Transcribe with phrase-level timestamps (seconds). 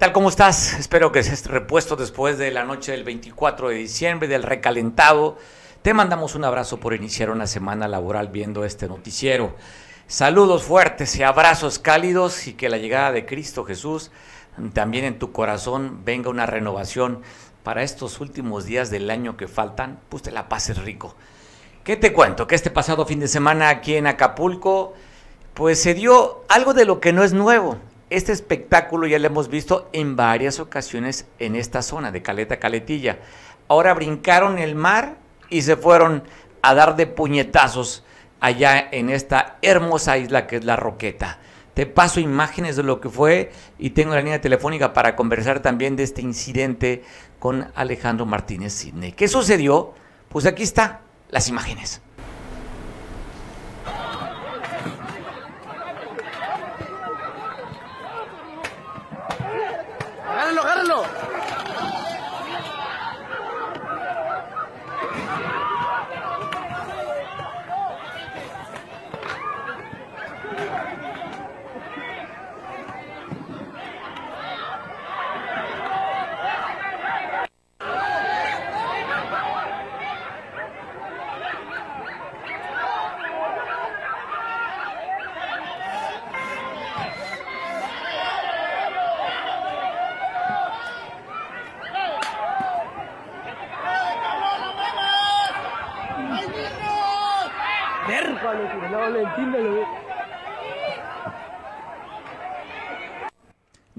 [0.00, 0.12] tal?
[0.14, 0.78] ¿Cómo estás?
[0.78, 5.36] Espero que estés repuesto después de la noche del 24 de diciembre, del recalentado.
[5.82, 9.54] Te mandamos un abrazo por iniciar una semana laboral viendo este noticiero.
[10.06, 14.10] Saludos fuertes y abrazos cálidos y que la llegada de Cristo Jesús
[14.72, 17.20] también en tu corazón venga una renovación
[17.62, 21.14] para estos últimos días del año que faltan, pues te la pases rico.
[21.84, 22.46] ¿Qué te cuento?
[22.46, 24.94] Que este pasado fin de semana aquí en Acapulco,
[25.52, 27.78] pues se dio algo de lo que no es nuevo.
[28.10, 33.20] Este espectáculo ya lo hemos visto en varias ocasiones en esta zona de Caleta Caletilla.
[33.68, 36.24] Ahora brincaron el mar y se fueron
[36.60, 38.04] a dar de puñetazos
[38.40, 41.38] allá en esta hermosa isla que es La Roqueta.
[41.74, 45.94] Te paso imágenes de lo que fue y tengo la línea telefónica para conversar también
[45.94, 47.04] de este incidente
[47.38, 49.12] con Alejandro Martínez Sidney.
[49.12, 49.94] ¿Qué sucedió?
[50.30, 52.02] Pues aquí está las imágenes.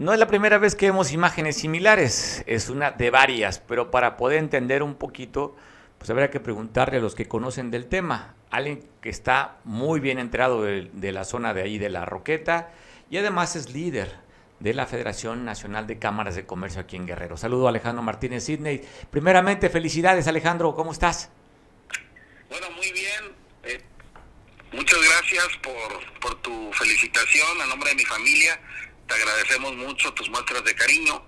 [0.02, 4.18] No es la primera vez que vemos imágenes similares, es una de varias, pero para
[4.18, 5.56] poder entender un poquito,
[6.00, 10.18] pues habría que preguntarle a los que conocen del tema, alguien que está muy bien
[10.18, 12.72] enterado de, de la zona de ahí de la Roqueta
[13.12, 14.12] y además es líder
[14.60, 17.38] de la Federación Nacional de Cámaras de Comercio aquí en Guerrero.
[17.38, 18.82] Saludo a Alejandro Martínez Sidney.
[19.12, 21.30] Primeramente, felicidades Alejandro, ¿cómo estás?
[22.50, 23.36] Bueno, muy bien.
[23.66, 23.80] Eh,
[24.72, 28.60] muchas gracias por, por tu felicitación a nombre de mi familia.
[29.12, 31.22] Te agradecemos mucho tus muestras de cariño.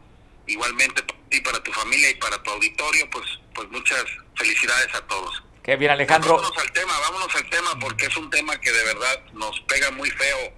[0.48, 4.06] Igualmente para ti, para tu familia y para tu auditorio, pues, pues muchas
[4.36, 5.44] felicidades a todos.
[5.64, 6.38] Qué bien, Alejandro.
[6.38, 9.92] Vámonos al tema, vámonos al tema, porque es un tema que de verdad nos pega
[9.92, 10.54] muy feo,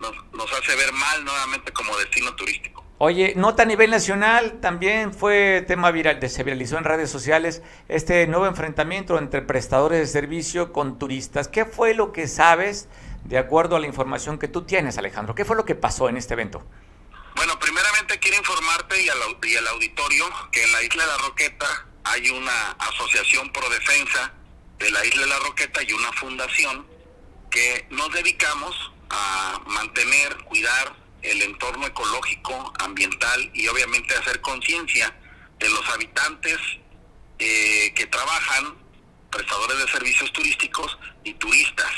[0.00, 2.84] nos, nos hace ver mal nuevamente como destino turístico.
[2.98, 8.26] Oye, nota a nivel nacional, también fue tema viral, se viralizó en redes sociales este
[8.26, 11.48] nuevo enfrentamiento entre prestadores de servicio con turistas.
[11.48, 12.88] ¿Qué fue lo que sabes
[13.28, 15.34] de acuerdo a la información que tú tienes, Alejandro?
[15.34, 16.64] ¿Qué fue lo que pasó en este evento?
[17.34, 22.30] Bueno, primeramente quiero informarte y al, auditorio que en la isla de la Roqueta hay
[22.30, 24.32] una asociación pro defensa
[24.78, 26.86] de la isla de la Roqueta y una fundación
[27.50, 35.14] que nos dedicamos a mantener, cuidar el entorno ecológico, ambiental y obviamente hacer conciencia
[35.58, 36.58] de los habitantes
[37.38, 38.76] eh, que trabajan,
[39.30, 41.90] prestadores de servicios turísticos y turistas.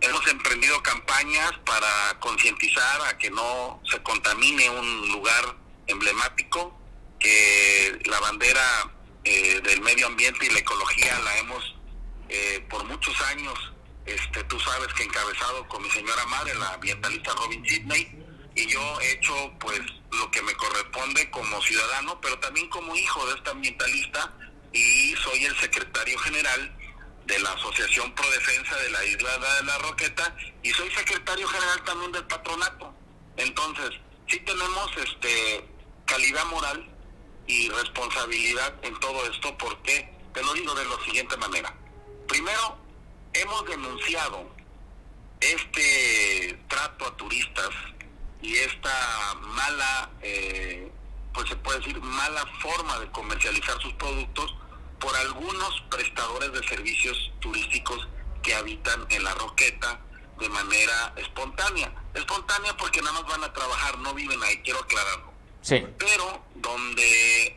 [0.00, 5.56] Hemos emprendido campañas para concientizar a que no se contamine un lugar
[5.86, 6.78] emblemático,
[7.18, 8.92] que la bandera
[9.24, 11.76] eh, del medio ambiente y la ecología la hemos
[12.30, 13.58] eh, por muchos años,
[14.06, 18.24] este, tú sabes que encabezado con mi señora madre, la ambientalista Robin Sidney,
[18.54, 19.80] y yo he hecho pues
[20.12, 24.32] lo que me corresponde como ciudadano, pero también como hijo de esta ambientalista
[24.72, 26.76] y soy el secretario general
[27.30, 31.84] de la Asociación Pro Defensa de la Isla de la Roqueta y soy secretario general
[31.84, 32.92] también del patronato.
[33.36, 33.90] Entonces,
[34.26, 35.64] sí tenemos este
[36.06, 36.90] calidad moral
[37.46, 41.72] y responsabilidad en todo esto porque te lo digo de la siguiente manera.
[42.26, 42.76] Primero,
[43.32, 44.50] hemos denunciado
[45.38, 47.70] este trato a turistas
[48.42, 50.90] y esta mala, eh,
[51.32, 54.52] pues se puede decir, mala forma de comercializar sus productos
[55.00, 58.06] por algunos prestadores de servicios turísticos
[58.42, 60.00] que habitan en la Roqueta
[60.38, 61.92] de manera espontánea.
[62.14, 65.32] Espontánea porque nada más van a trabajar, no viven ahí, quiero aclararlo.
[65.62, 65.84] Sí.
[65.98, 67.56] Pero donde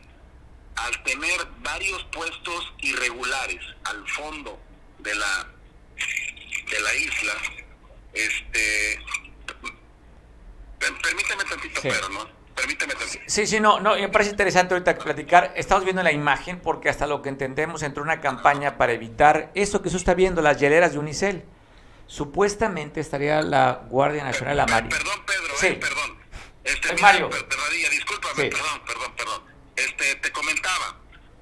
[0.76, 4.58] al tener varios puestos irregulares al fondo
[4.98, 5.46] de la
[6.70, 7.32] de la isla,
[8.14, 9.00] este
[10.78, 11.88] per- permíteme tantito, Sí.
[11.90, 13.24] pero no, permíteme tantito.
[13.26, 15.52] Sí, sí, no, no, me parece interesante ahorita platicar.
[15.56, 19.82] Estamos viendo la imagen porque hasta lo que entendemos entró una campaña para evitar eso
[19.82, 21.44] que usted está viendo, las hieleras de Unicel.
[22.06, 24.96] Supuestamente estaría la Guardia Nacional, la Per- Marina.
[24.96, 25.66] Perdón, Pedro, Sí.
[25.66, 26.18] eh, perdón.
[26.62, 27.30] Este, mira, Mario.
[27.30, 28.50] per- Bernadilla, discúlpame, Sí.
[28.50, 29.42] perdón, perdón, perdón.
[29.76, 30.96] Este, te comentaba,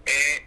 [0.06, 0.47] eh,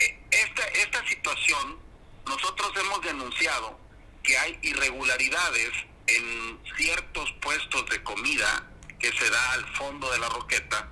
[0.00, 1.78] eh, esta, esta situación,
[2.26, 3.78] nosotros hemos denunciado
[4.22, 5.70] que hay irregularidades
[6.06, 8.68] en ciertos puestos de comida
[9.02, 10.88] que se da al fondo de la roqueta,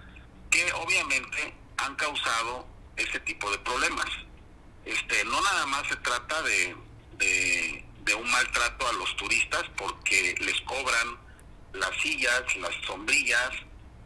[0.50, 2.66] que obviamente han causado
[2.96, 4.08] ese tipo de problemas.
[4.84, 6.76] Este, no nada más se trata de,
[7.18, 11.18] de, de un maltrato a los turistas porque les cobran
[11.72, 13.50] las sillas, las sombrillas,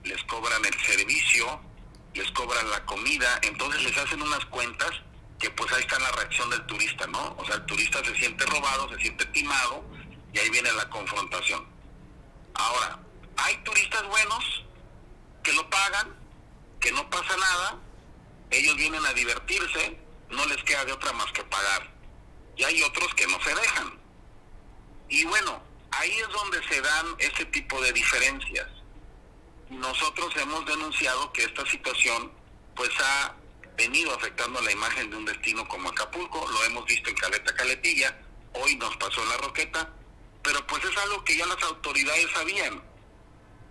[0.04, 1.60] les cobran el servicio,
[2.12, 4.90] les cobran la comida, entonces les hacen unas cuentas
[5.38, 7.34] que pues ahí está la reacción del turista, ¿no?
[7.38, 9.82] O sea, el turista se siente robado, se siente timado
[10.32, 11.66] y ahí viene la confrontación.
[12.54, 13.00] Ahora,
[13.36, 14.64] hay turistas buenos
[15.42, 16.14] que lo pagan,
[16.80, 17.78] que no pasa nada,
[18.50, 19.98] ellos vienen a divertirse,
[20.30, 21.92] no les queda de otra más que pagar.
[22.56, 23.98] Y hay otros que no se dejan.
[25.08, 28.68] Y bueno, ahí es donde se dan ese tipo de diferencias
[29.70, 32.30] nosotros hemos denunciado que esta situación
[32.74, 33.34] pues ha
[33.76, 38.16] venido afectando la imagen de un destino como Acapulco, lo hemos visto en Caleta Caletilla,
[38.52, 39.90] hoy nos pasó en la Roqueta,
[40.42, 42.82] pero pues es algo que ya las autoridades sabían.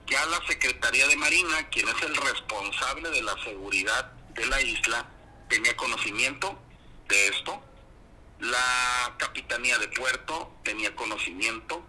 [0.08, 5.10] Ya la Secretaría de Marina, quien es el responsable de la seguridad de la isla,
[5.50, 6.60] tenía conocimiento
[7.08, 7.62] de esto.
[8.40, 11.84] La Capitanía de Puerto tenía conocimiento.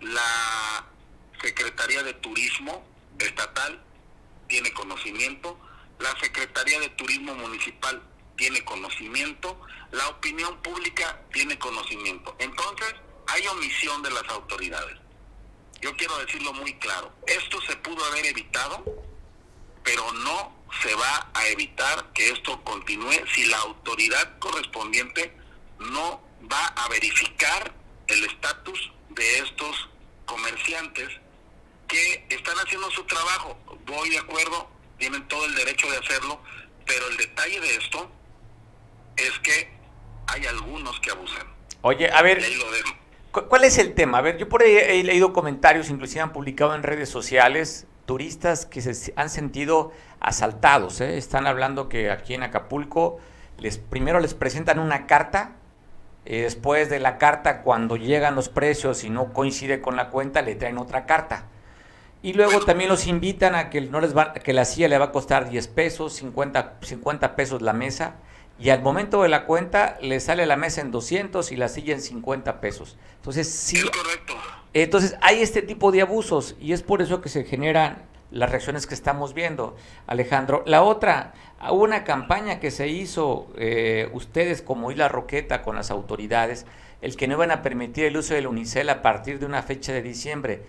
[0.00, 0.86] La
[1.42, 2.84] Secretaría de Turismo
[3.18, 3.82] estatal
[4.48, 5.58] tiene conocimiento,
[5.98, 8.02] la Secretaría de Turismo Municipal
[8.36, 9.60] tiene conocimiento,
[9.92, 12.34] la opinión pública tiene conocimiento.
[12.38, 12.94] Entonces,
[13.26, 14.96] hay omisión de las autoridades.
[15.80, 18.84] Yo quiero decirlo muy claro, esto se pudo haber evitado,
[19.82, 25.34] pero no se va a evitar que esto continúe si la autoridad correspondiente
[25.78, 27.72] no va a verificar
[28.08, 29.88] el estatus de estos
[30.26, 31.08] comerciantes
[31.88, 33.58] que están haciendo su trabajo.
[33.86, 36.40] Voy de acuerdo, tienen todo el derecho de hacerlo,
[36.86, 38.10] pero el detalle de esto
[39.16, 39.72] es que
[40.28, 41.46] hay algunos que abusan.
[41.82, 42.38] Oye, a ver,
[43.30, 44.18] ¿cuál es el tema?
[44.18, 48.66] A ver, yo por ahí he leído comentarios, inclusive han publicado en redes sociales, turistas
[48.66, 51.00] que se han sentido asaltados.
[51.00, 51.16] ¿eh?
[51.16, 53.18] Están hablando que aquí en Acapulco
[53.58, 55.52] les primero les presentan una carta
[56.24, 60.42] y después de la carta cuando llegan los precios y no coincide con la cuenta
[60.42, 61.44] le traen otra carta.
[62.22, 65.06] Y luego también los invitan a que, no les va, que la silla le va
[65.06, 68.16] a costar 10 pesos, 50, 50 pesos la mesa.
[68.60, 71.94] Y al momento de la cuenta le sale la mesa en 200 y la silla
[71.94, 72.96] en 50 pesos.
[73.16, 73.80] Entonces, sí.
[73.80, 74.34] correcto.
[74.74, 78.86] Entonces, hay este tipo de abusos y es por eso que se generan las reacciones
[78.86, 79.76] que estamos viendo,
[80.06, 80.62] Alejandro.
[80.66, 81.32] La otra,
[81.70, 86.66] hubo una campaña que se hizo eh, ustedes como Isla Roqueta con las autoridades,
[87.02, 89.92] el que no iban a permitir el uso del unicel a partir de una fecha
[89.92, 90.62] de diciembre.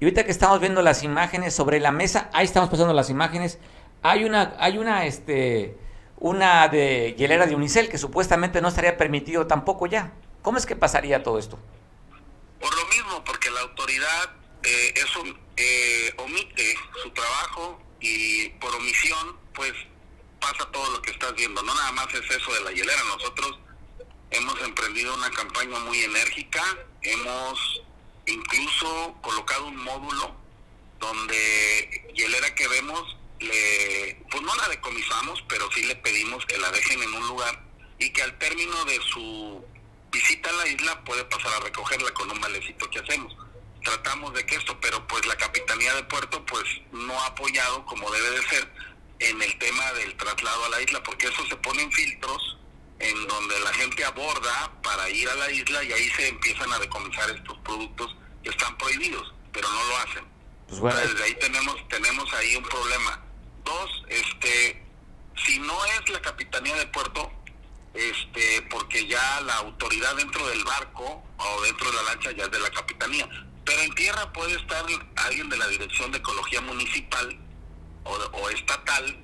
[0.00, 3.58] Y ahorita que estamos viendo las imágenes sobre la mesa, ahí estamos pasando las imágenes,
[4.02, 5.76] hay una, hay una, este,
[6.22, 10.12] una de hielera de unicel que supuestamente no estaría permitido tampoco ya.
[10.42, 11.58] ¿Cómo es que pasaría todo esto?
[12.60, 14.30] Por lo mismo, porque la autoridad
[14.62, 15.24] eh, eso,
[15.56, 19.72] eh, omite su trabajo y por omisión, pues
[20.40, 21.60] pasa todo lo que estás viendo.
[21.64, 23.02] No nada más es eso de la hielera.
[23.08, 23.58] Nosotros
[24.30, 26.62] hemos emprendido una campaña muy enérgica,
[27.02, 27.82] hemos
[28.26, 30.36] incluso colocado un módulo
[31.00, 36.70] donde hielera que vemos, le, pues no la decomisamos, pero sí le pedimos que la
[36.70, 37.62] dejen en un lugar
[37.98, 39.64] y que al término de su
[40.10, 43.36] visita a la isla puede pasar a recogerla con un malecito que hacemos.
[43.82, 48.10] Tratamos de que esto, pero pues la Capitanía de Puerto pues no ha apoyado como
[48.10, 48.72] debe de ser
[49.18, 52.58] en el tema del traslado a la isla, porque eso se ponen filtros
[52.98, 56.78] en donde la gente aborda para ir a la isla y ahí se empiezan a
[56.78, 60.24] decomisar estos productos que están prohibidos, pero no lo hacen.
[60.68, 61.00] Pues bueno.
[61.00, 63.21] Desde ahí tenemos tenemos ahí un problema.
[63.64, 64.84] Dos, este,
[65.44, 67.30] si no es la capitanía de puerto,
[67.94, 72.50] este, porque ya la autoridad dentro del barco o dentro de la lancha ya es
[72.50, 73.28] de la capitanía,
[73.64, 74.84] pero en tierra puede estar
[75.16, 77.38] alguien de la dirección de ecología municipal
[78.04, 79.16] o, estatal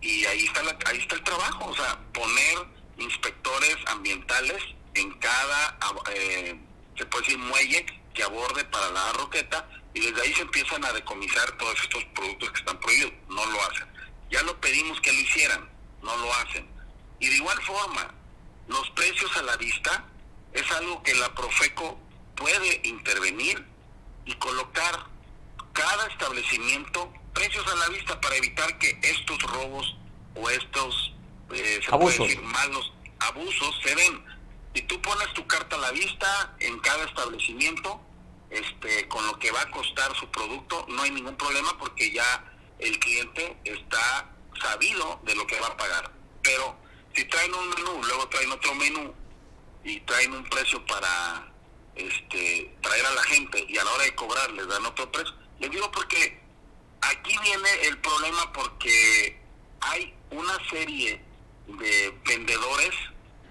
[0.00, 2.58] y ahí está la, ahí está el trabajo, o sea, poner
[2.98, 4.62] inspectores ambientales
[4.94, 5.78] en cada,
[6.14, 6.58] eh,
[6.96, 10.92] se puede decir, muelle que aborde para la roqueta y desde ahí se empiezan a
[10.92, 13.12] decomisar todos estos productos que están prohibidos.
[13.28, 13.88] No lo hacen.
[14.30, 15.68] Ya lo pedimos que lo hicieran,
[16.02, 16.68] no lo hacen.
[17.18, 18.14] Y de igual forma,
[18.68, 20.04] los precios a la vista
[20.52, 21.98] es algo que la Profeco
[22.36, 23.66] puede intervenir
[24.24, 25.06] y colocar
[25.72, 29.96] cada establecimiento precios a la vista para evitar que estos robos
[30.34, 31.14] o estos
[31.52, 34.24] eh, se malos abusos se ven.
[34.74, 38.00] Si tú pones tu carta a la vista en cada establecimiento,
[38.50, 42.44] este, con lo que va a costar su producto, no hay ningún problema porque ya
[42.78, 46.10] el cliente está sabido de lo que va a pagar.
[46.42, 46.76] Pero
[47.14, 49.14] si traen un menú, luego traen otro menú
[49.84, 51.52] y traen un precio para
[51.94, 55.34] este traer a la gente y a la hora de cobrar les dan otro precio,
[55.58, 56.40] les digo porque
[57.00, 59.40] aquí viene el problema porque
[59.80, 61.20] hay una serie
[61.66, 62.94] de vendedores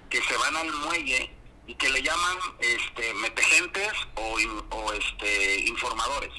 [0.09, 1.36] que se van al muelle
[1.67, 4.37] y que le llaman este metegentes o,
[4.75, 6.31] o este informadores.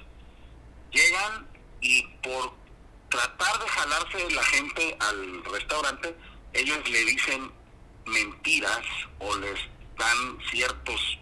[0.91, 1.47] Llegan
[1.81, 2.55] y por
[3.11, 6.17] tratar de jalarse la gente al restaurante,
[6.55, 7.53] ellos le dicen
[8.07, 8.85] mentiras
[9.19, 9.61] o les
[9.99, 11.19] dan ciertos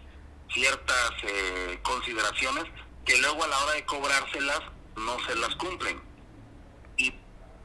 [0.53, 2.65] ciertas eh, consideraciones
[3.05, 4.61] que luego a la hora de cobrárselas
[4.95, 6.01] no se las cumplen.
[6.97, 7.13] Y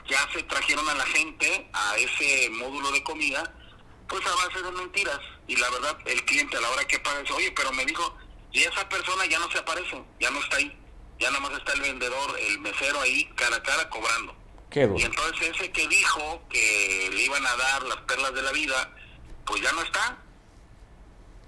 [0.08, 3.54] ya se trajeron a la gente a ese módulo de comida,
[4.12, 5.20] pues a base de mentiras.
[5.48, 8.14] Y la verdad, el cliente a la hora que paga dice, oye, pero me dijo,
[8.52, 10.78] y esa persona ya no se aparece, ya no está ahí.
[11.18, 14.36] Ya nada más está el vendedor, el mesero ahí, cara a cara, cobrando.
[14.74, 18.92] y entonces ese que dijo que le iban a dar las perlas de la vida,
[19.46, 20.18] pues ya no está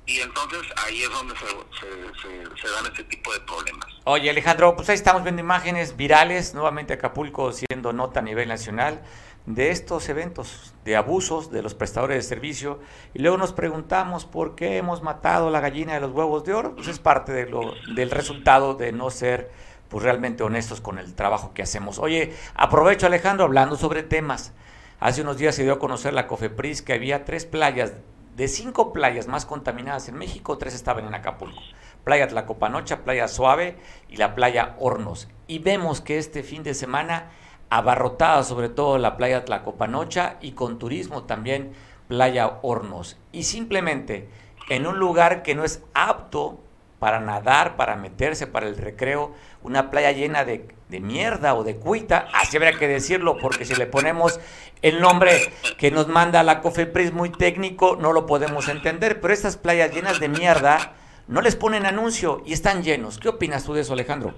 [0.07, 3.87] y entonces ahí es donde se, dan este tipo de problemas.
[4.05, 9.03] Oye Alejandro, pues ahí estamos viendo imágenes virales, nuevamente Acapulco siendo nota a nivel nacional
[9.47, 12.79] de estos eventos de abusos de los prestadores de servicio
[13.15, 16.75] y luego nos preguntamos por qué hemos matado la gallina de los huevos de oro,
[16.75, 19.51] pues es parte de lo, del resultado de no ser
[19.89, 21.99] pues realmente honestos con el trabajo que hacemos.
[21.99, 24.53] Oye, aprovecho Alejandro hablando sobre temas.
[25.01, 27.93] Hace unos días se dio a conocer la COFEPRIS que había tres playas
[28.37, 31.61] de cinco playas más contaminadas en México, tres estaban en Acapulco.
[32.03, 35.29] Playa Tlacopanocha, Playa Suave y la Playa Hornos.
[35.47, 37.31] Y vemos que este fin de semana
[37.77, 41.73] abarrotada sobre todo la Playa Tlacopanocha y con turismo también
[42.09, 43.17] Playa Hornos.
[43.33, 44.29] Y simplemente
[44.69, 46.61] en un lugar que no es apto
[46.99, 52.29] para nadar, para meterse, para el recreo, una playa llena de, mierda o de cuita,
[52.33, 54.39] así habría que decirlo, porque si le ponemos
[54.81, 59.57] el nombre que nos manda la COFEPRIS muy técnico, no lo podemos entender, pero estas
[59.57, 60.95] playas llenas de mierda
[61.27, 63.19] no les ponen anuncio y están llenos.
[63.19, 64.35] ¿Qué opinas tú de eso, Alejandro?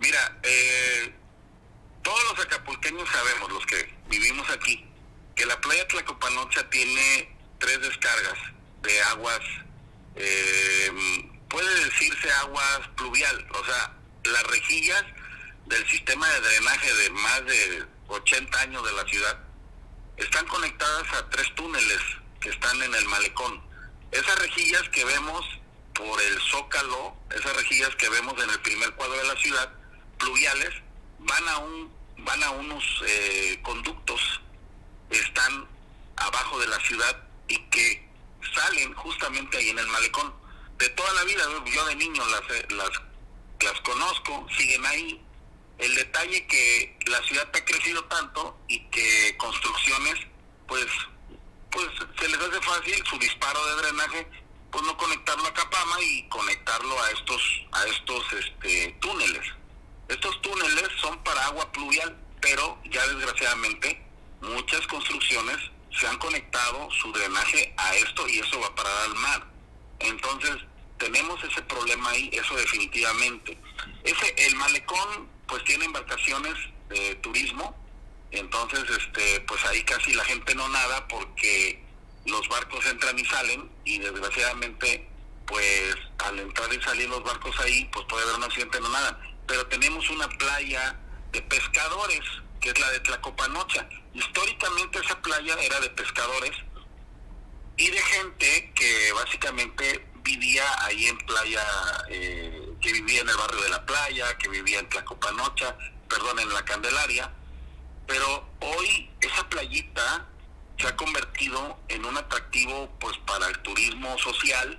[0.00, 1.14] Mira, eh,
[2.04, 4.86] todos los acapulqueños sabemos, los que vivimos aquí,
[5.34, 8.38] que la playa Tlacopanocha tiene tres descargas
[8.82, 9.40] de aguas
[10.16, 10.90] eh,
[11.48, 13.92] puede decirse aguas pluvial, o sea,
[14.24, 15.04] las rejillas
[15.66, 19.38] del sistema de drenaje de más de 80 años de la ciudad
[20.16, 22.00] están conectadas a tres túneles
[22.40, 23.62] que están en el malecón.
[24.12, 25.44] Esas rejillas que vemos
[25.94, 29.72] por el zócalo, esas rejillas que vemos en el primer cuadro de la ciudad,
[30.18, 30.70] pluviales,
[31.24, 34.40] van a un van a unos eh, conductos
[35.10, 35.68] están
[36.16, 38.08] abajo de la ciudad y que
[38.54, 40.32] salen justamente ahí en el malecón
[40.78, 42.90] de toda la vida, yo de niño las, eh, las,
[43.60, 45.20] las conozco, siguen ahí.
[45.78, 50.14] El detalle que la ciudad ha crecido tanto y que construcciones,
[50.68, 50.86] pues,
[51.70, 51.88] pues
[52.18, 54.28] se les hace fácil su disparo de drenaje,
[54.70, 59.52] pues no conectarlo a Capama y conectarlo a estos, a estos este, túneles.
[60.08, 64.02] Estos túneles son para agua pluvial, pero ya desgraciadamente
[64.40, 65.56] muchas construcciones
[65.98, 69.46] se han conectado su drenaje a esto y eso va a parar al mar.
[70.00, 70.56] Entonces,
[70.98, 73.58] tenemos ese problema ahí, eso definitivamente.
[74.02, 76.54] Ese, el malecón, pues tiene embarcaciones
[76.88, 77.74] de turismo,
[78.34, 81.84] entonces, este, pues ahí casi la gente no nada porque
[82.26, 85.08] los barcos entran y salen y desgraciadamente,
[85.46, 89.20] pues al entrar y salir los barcos ahí, pues puede haber un accidente no nada.
[89.46, 90.98] Pero tenemos una playa
[91.32, 92.20] de pescadores,
[92.60, 93.88] que es la de Tlacopanocha.
[94.14, 96.52] Históricamente esa playa era de pescadores
[97.76, 101.62] y de gente que básicamente vivía ahí en playa,
[102.08, 105.76] eh, que vivía en el barrio de la playa, que vivía en Tlacopanocha,
[106.08, 107.30] perdón, en la Candelaria,
[108.06, 110.26] pero hoy esa playita
[110.78, 114.78] se ha convertido en un atractivo pues para el turismo social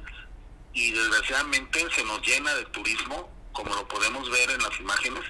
[0.74, 5.24] y desgraciadamente se nos llena de turismo, como lo podemos ver en las imágenes,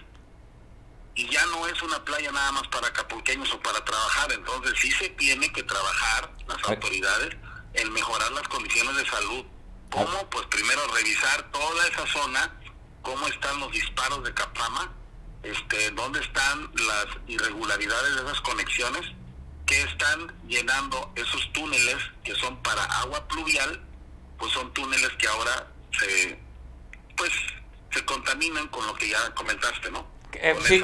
[1.15, 4.91] y ya no es una playa nada más para acapulqueños o para trabajar, entonces sí
[4.91, 7.37] se tiene que trabajar las autoridades
[7.75, 9.45] el mejorar las condiciones de salud.
[9.91, 10.29] ¿Cómo?
[10.29, 12.53] Pues primero revisar toda esa zona,
[13.01, 14.91] cómo están los disparos de Capama,
[15.43, 19.01] este, dónde están las irregularidades de esas conexiones,
[19.65, 23.83] que están llenando esos túneles que son para agua pluvial,
[24.37, 25.67] pues son túneles que ahora
[25.99, 26.39] se,
[27.15, 27.31] pues,
[27.95, 30.05] se contaminan con lo que ya comentaste, ¿no?
[30.33, 30.81] Eh, sí.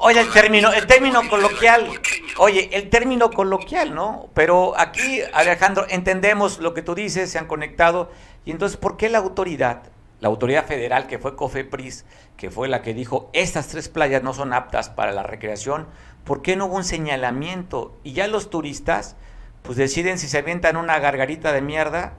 [0.00, 2.00] Oye, el término, el término coloquial,
[2.38, 4.30] oye, el término coloquial, ¿no?
[4.32, 8.10] Pero aquí, Alejandro, entendemos lo que tú dices, se han conectado,
[8.46, 9.82] y entonces, ¿por qué la autoridad,
[10.20, 12.06] la autoridad federal que fue COFEPRIS,
[12.38, 15.86] que fue la que dijo, estas tres playas no son aptas para la recreación,
[16.24, 17.98] ¿por qué no hubo un señalamiento?
[18.02, 19.16] Y ya los turistas,
[19.60, 22.14] pues deciden si se avientan una gargarita de mierda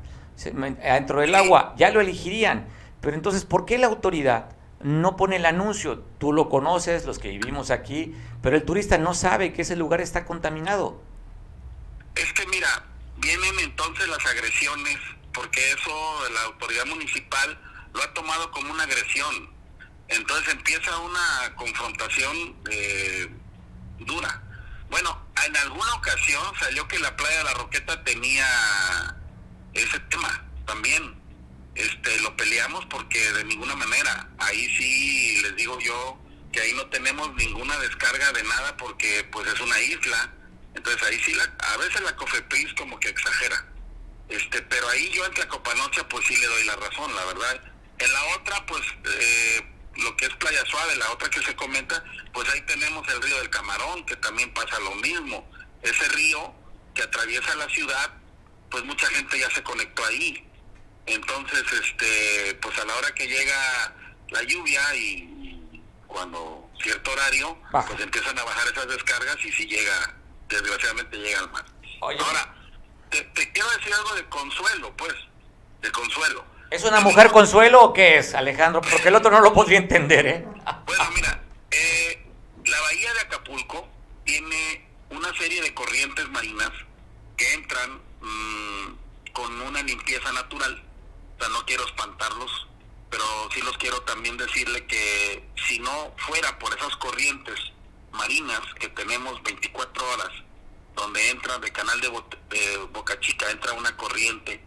[0.46, 2.68] dentro del agua, ya lo elegirían.
[3.04, 6.04] Pero entonces, ¿por qué la autoridad no pone el anuncio.
[6.20, 10.02] Tú lo conoces, los que vivimos aquí, pero el turista no sabe que ese lugar
[10.02, 11.02] está contaminado.
[12.16, 12.86] Es que mira,
[13.18, 14.98] vienen entonces las agresiones,
[15.34, 17.58] porque eso la autoridad municipal
[17.94, 19.50] lo ha tomado como una agresión.
[20.10, 23.30] Entonces empieza una confrontación eh,
[24.00, 24.44] dura.
[24.90, 25.18] Bueno,
[25.48, 28.46] en alguna ocasión salió que la playa de la Roqueta tenía
[29.74, 31.23] ese tema también.
[31.76, 36.20] Este, lo peleamos porque de ninguna manera, ahí sí les digo yo
[36.52, 40.32] que ahí no tenemos ninguna descarga de nada porque pues es una isla,
[40.76, 43.74] entonces ahí sí la, a veces la COFEPRIS como que exagera,
[44.30, 47.62] este, pero ahí yo en Tlacopanocha pues sí le doy la razón, la verdad.
[48.00, 49.62] En la otra pues eh,
[49.98, 52.04] lo que es Playa Suave, la otra que se comenta,
[52.34, 55.50] pues ahí tenemos el río del Camarón, que también pasa lo mismo.
[55.82, 56.54] Ese río
[56.96, 58.12] que atraviesa la ciudad,
[58.72, 60.48] pues mucha gente ya se conectó ahí.
[61.06, 63.94] Entonces, este, pues a la hora que llega
[64.30, 70.16] la lluvia y, cuando cierto horario, pues empiezan a bajar esas descargas y si llega,
[70.48, 71.66] desgraciadamente llega al mar.
[72.02, 72.56] Ahora,
[73.10, 75.14] te, te quiero decir algo de consuelo, pues,
[75.82, 78.82] de consuelo ¿Es una mujer consuelo o qué es, Alejandro?
[78.82, 80.44] Porque el otro no lo podría entender, ¿eh?
[80.88, 82.26] Bueno, mira, eh,
[82.66, 83.88] la bahía de Acapulco
[84.24, 86.72] tiene una serie de corrientes marinas
[87.38, 90.82] que entran mm, con una limpieza natural.
[91.50, 92.68] No quiero espantarlos,
[93.10, 93.24] pero
[93.54, 97.60] sí los quiero también decirle que si no fuera por esas corrientes
[98.12, 100.32] marinas que tenemos 24 horas,
[100.96, 102.10] donde entra de canal de,
[102.50, 104.62] de Boca Chica, entra una corriente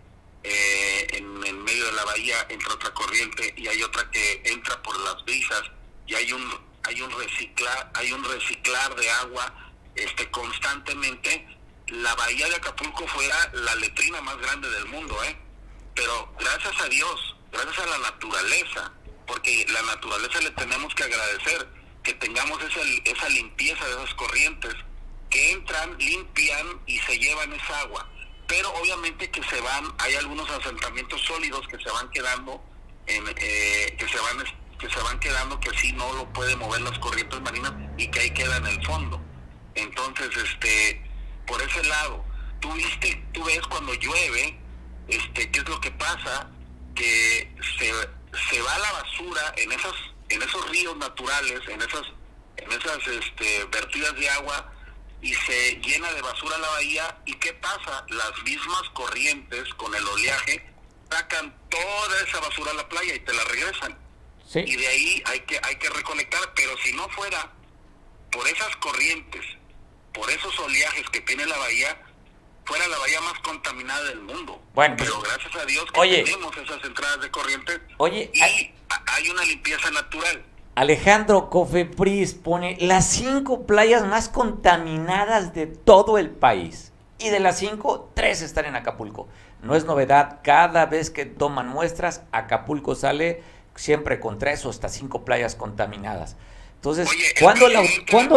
[0.48, 4.96] eh, en medio de la bahía entra otra corriente y hay otra que entra por
[5.00, 5.62] las brisas
[6.06, 6.48] y hay un
[6.84, 9.52] hay un reciclar hay un reciclar de agua
[9.96, 11.48] este constantemente
[11.88, 15.36] la bahía de Acapulco fuera la letrina más grande del mundo eh
[15.96, 18.92] pero gracias a Dios gracias a la naturaleza
[19.26, 21.68] porque la naturaleza le tenemos que agradecer
[22.04, 24.74] que tengamos esa, esa limpieza de esas corrientes
[25.30, 28.08] que entran limpian y se llevan esa agua
[28.46, 32.62] pero obviamente que se van, hay algunos asentamientos sólidos que se van quedando,
[33.06, 34.44] en, eh, que se van
[34.78, 38.20] que se van quedando que así no lo puede mover las corrientes marinas y que
[38.20, 39.20] ahí queda en el fondo.
[39.74, 41.02] Entonces, este,
[41.46, 42.22] por ese lado,
[42.60, 44.58] tú viste, tú ves cuando llueve,
[45.08, 46.50] este, qué es lo que pasa,
[46.94, 47.92] que se,
[48.50, 49.94] se va la basura en esas,
[50.28, 52.06] en esos ríos naturales, en esas,
[52.56, 54.72] en esas este, vertidas de agua,
[55.22, 57.18] y se llena de basura la bahía.
[57.26, 60.64] Y qué pasa las mismas corrientes con el oleaje
[61.10, 63.98] sacan toda esa basura a la playa y te la regresan.
[64.54, 67.52] Y de ahí hay que hay que reconectar pero si no fuera
[68.30, 69.44] por esas corrientes
[70.14, 72.00] por esos oleajes que tiene la bahía
[72.66, 76.56] fuera la bahía más contaminada del mundo bueno pues, pero gracias a Dios que tenemos
[76.56, 80.44] esas entradas de corrientes oye y hay una limpieza natural
[80.76, 86.92] Alejandro Cofepris pone las cinco playas más contaminadas de todo el país.
[87.18, 89.26] Y de las cinco, tres están en Acapulco.
[89.62, 93.42] No es novedad, cada vez que toman muestras, Acapulco sale
[93.74, 96.36] siempre con tres o hasta cinco playas contaminadas.
[96.86, 97.82] Entonces, ¿cuándo, la,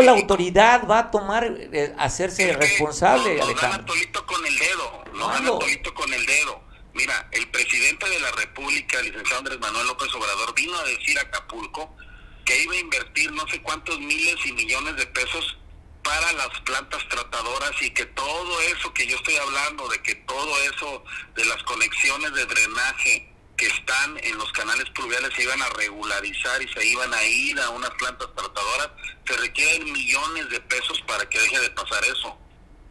[0.02, 3.94] la autoridad va a tomar, eh, hacerse responsable, Alejandro?
[3.94, 5.60] No con el dedo, no
[5.94, 6.64] con el dedo.
[6.96, 11.20] Mira, el presidente de la República, el licenciado Andrés Manuel López Obrador, vino a decir
[11.20, 11.96] a Acapulco
[12.44, 15.58] que iba a invertir no sé cuántos miles y millones de pesos
[16.04, 20.64] para las plantas tratadoras y que todo eso que yo estoy hablando, de que todo
[20.64, 21.04] eso
[21.36, 26.62] de las conexiones de drenaje que están en los canales pluviales se iban a regularizar
[26.62, 28.90] y se iban a ir a unas plantas tratadoras,
[29.28, 32.38] se requieren millones de pesos para que deje de pasar eso.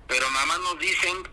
[0.06, 1.26] Pero nada más nos dicen,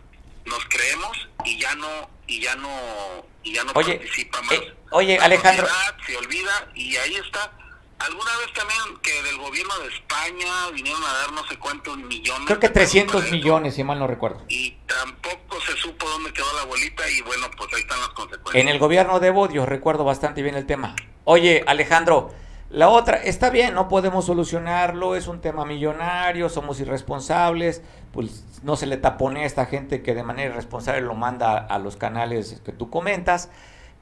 [0.46, 4.54] nos creemos y ya no y ya no y ya no participa más.
[4.54, 5.68] Eh, oye, Alejandro,
[6.06, 7.52] se olvida y ahí está
[7.98, 12.46] Alguna vez también que del gobierno de España vinieron a dar no sé cuántos millones.
[12.46, 14.42] Creo que 300 millones, si mal no recuerdo.
[14.48, 18.62] Y tampoco se supo dónde quedó la bolita y bueno, pues ahí están las consecuencias.
[18.62, 20.94] En el gobierno de Bodio recuerdo bastante bien el tema.
[21.24, 22.32] Oye, Alejandro,
[22.68, 27.80] la otra, está bien, no podemos solucionarlo, es un tema millonario, somos irresponsables,
[28.12, 31.78] pues no se le tapone a esta gente que de manera irresponsable lo manda a
[31.78, 33.50] los canales que tú comentas,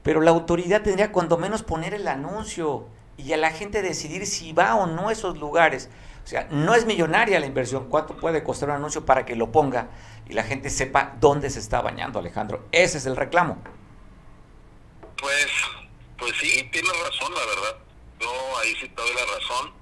[0.03, 4.53] pero la autoridad tendría cuando menos poner el anuncio y a la gente decidir si
[4.53, 5.89] va o no a esos lugares.
[6.23, 9.51] O sea, no es millonaria la inversión, cuánto puede costar un anuncio para que lo
[9.51, 9.89] ponga
[10.27, 12.67] y la gente sepa dónde se está bañando, Alejandro.
[12.71, 13.61] Ese es el reclamo.
[15.17, 15.47] Pues,
[16.17, 17.77] pues sí, tiene razón, la verdad.
[18.19, 19.73] Yo ahí sí te doy la razón,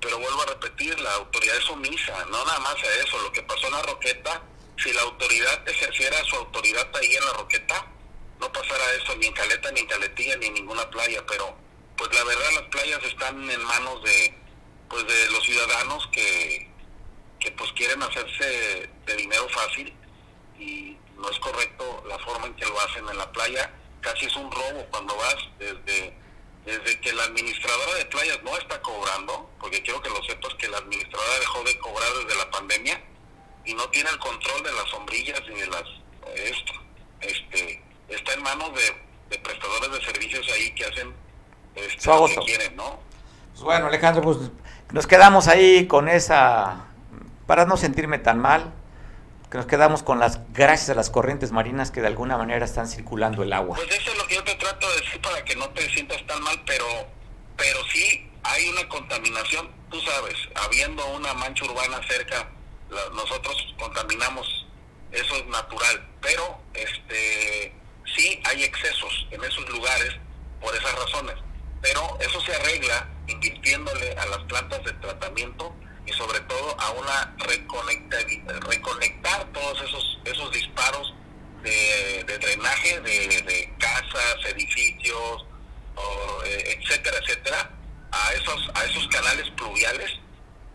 [0.00, 3.42] pero vuelvo a repetir, la autoridad es omisa, no nada más a eso, lo que
[3.42, 4.42] pasó en la Roqueta,
[4.76, 7.86] si la autoridad ejerciera su autoridad ahí en la Roqueta,
[8.38, 11.54] no pasara eso ni en Caleta, ni en Caletilla, ni en ninguna playa, pero
[12.00, 14.34] pues la verdad las playas están en manos de
[14.88, 16.66] pues de los ciudadanos que,
[17.38, 19.94] que pues quieren hacerse de dinero fácil
[20.58, 24.34] y no es correcto la forma en que lo hacen en la playa, casi es
[24.34, 26.16] un robo cuando vas desde
[26.64, 30.68] desde que la administradora de playas no está cobrando, porque quiero que lo sepas que
[30.68, 33.04] la administradora dejó de cobrar desde la pandemia
[33.64, 35.84] y no tiene el control de las sombrillas ni de las
[36.34, 36.72] esto,
[37.20, 41.14] este está en manos de, prestadores de servicios ahí que hacen
[41.74, 43.00] este, ¿no?
[43.52, 44.38] Pues bueno, Alejandro, pues
[44.92, 46.86] nos quedamos ahí con esa,
[47.46, 48.72] para no sentirme tan mal,
[49.50, 52.86] que nos quedamos con las gracias a las corrientes marinas que de alguna manera están
[52.86, 53.76] circulando el agua.
[53.76, 56.24] Pues eso es lo que yo te trato de decir para que no te sientas
[56.26, 56.86] tan mal, pero
[57.56, 62.48] pero sí hay una contaminación, tú sabes, habiendo una mancha urbana cerca,
[63.12, 64.66] nosotros contaminamos,
[65.12, 67.74] eso es natural, pero este
[68.16, 70.16] sí hay excesos en esos lugares
[70.60, 71.34] por esas razones,
[71.82, 75.74] pero eso se arregla invirtiéndole a las plantas de tratamiento
[76.06, 78.24] y sobre todo a una reconectar,
[78.68, 81.14] reconectar todos esos esos disparos
[81.62, 85.44] de, drenaje de, casas, edificios,
[86.46, 87.70] eh, etcétera, etcétera,
[88.12, 90.10] a esos a esos canales pluviales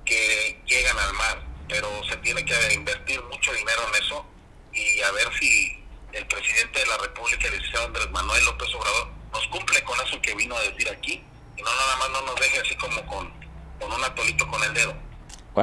[0.06, 4.26] que llegan al mar, pero se tiene que invertir mucho dinero en eso
[4.74, 9.10] y a ver si el presidente de la República, el licenciado Andrés Manuel López Obrador,
[9.34, 11.24] nos cumple con eso que vino a decir aquí
[11.58, 13.34] y no nada más no nos deje así como con,
[13.80, 14.96] con un atolito con el dedo.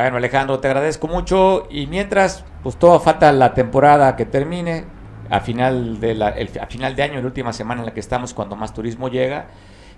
[0.03, 1.69] Bueno, Alejandro, te agradezco mucho.
[1.71, 4.85] Y mientras, pues todo falta la temporada que termine.
[5.31, 8.35] A final, de la, a final de año, la última semana en la que estamos,
[8.35, 9.47] cuando más turismo llega.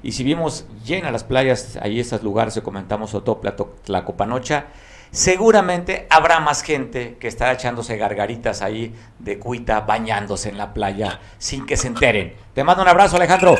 [0.03, 4.67] Y si vimos llenas las playas, ahí esos lugares comentamos, Otopla, la Copanocha,
[5.11, 11.19] seguramente habrá más gente que estará echándose gargaritas ahí de cuita, bañándose en la playa,
[11.39, 12.35] sin que se enteren.
[12.53, 13.57] Te mando un abrazo, Alejandro.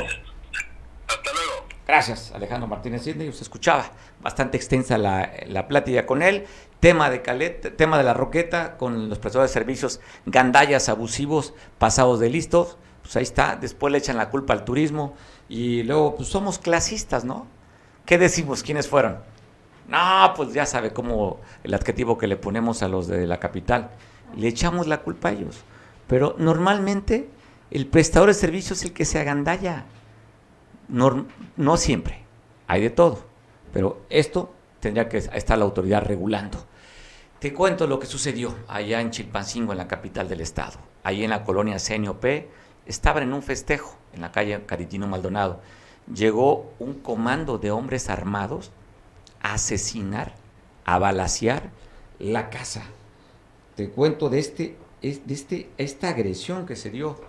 [1.87, 3.29] Gracias, Alejandro Martínez Sidney.
[3.29, 3.91] Usted escuchaba
[4.23, 6.47] bastante extensa la, la plática con él.
[6.81, 12.21] Tema de Calet, tema de la Roqueta, con los prestadores de servicios, gandallas abusivos, pasados
[12.21, 12.79] de listos.
[13.03, 13.57] Pues ahí está.
[13.57, 15.15] Después le echan la culpa al turismo.
[15.49, 17.47] Y luego, pues somos clasistas, ¿no?
[18.07, 18.63] ¿Qué decimos?
[18.63, 19.19] ¿Quiénes fueron?
[19.87, 23.91] No, pues ya sabe cómo el adjetivo que le ponemos a los de la capital.
[24.35, 25.65] Le echamos la culpa a ellos.
[26.07, 27.29] Pero normalmente
[27.71, 29.85] el prestador de servicios es el que se agandalla.
[30.89, 32.25] No, no siempre,
[32.67, 33.25] hay de todo,
[33.73, 36.59] pero esto tendría que estar la autoridad regulando.
[37.39, 40.79] Te cuento lo que sucedió allá en Chilpancingo, en la capital del estado.
[41.03, 42.25] Ahí en la colonia CNOP,
[42.87, 45.61] estaban en un festejo en la calle Caritino Maldonado.
[46.13, 48.71] Llegó un comando de hombres armados
[49.43, 50.35] a asesinar,
[50.85, 51.71] a balasear
[52.19, 52.83] la casa.
[53.75, 57.21] Te cuento de, este, de este, esta agresión que se dio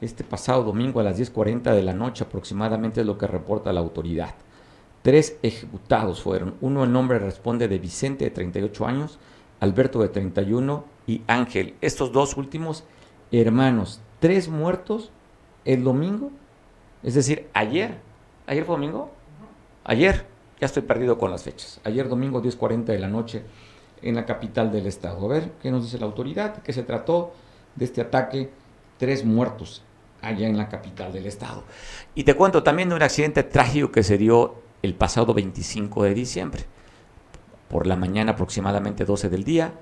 [0.00, 3.80] este pasado domingo a las 10.40 de la noche aproximadamente es lo que reporta la
[3.80, 4.34] autoridad.
[5.02, 6.54] Tres ejecutados fueron.
[6.60, 9.18] Uno el nombre responde de Vicente de 38 años,
[9.60, 11.74] Alberto de 31 y Ángel.
[11.80, 12.84] Estos dos últimos
[13.30, 14.00] hermanos.
[14.20, 15.10] Tres muertos
[15.64, 16.30] el domingo.
[17.02, 17.98] Es decir, ayer.
[18.46, 19.10] ¿Ayer fue domingo?
[19.84, 20.26] Ayer.
[20.60, 21.80] Ya estoy perdido con las fechas.
[21.84, 23.42] Ayer domingo 10.40 de la noche
[24.02, 25.24] en la capital del estado.
[25.24, 27.32] A ver qué nos dice la autoridad, que se trató
[27.76, 28.50] de este ataque.
[28.98, 29.82] Tres muertos
[30.22, 31.64] allá en la capital del estado.
[32.14, 36.14] Y te cuento también de un accidente trágico que se dio el pasado 25 de
[36.14, 36.64] diciembre.
[37.68, 39.72] Por la mañana aproximadamente 12 del día,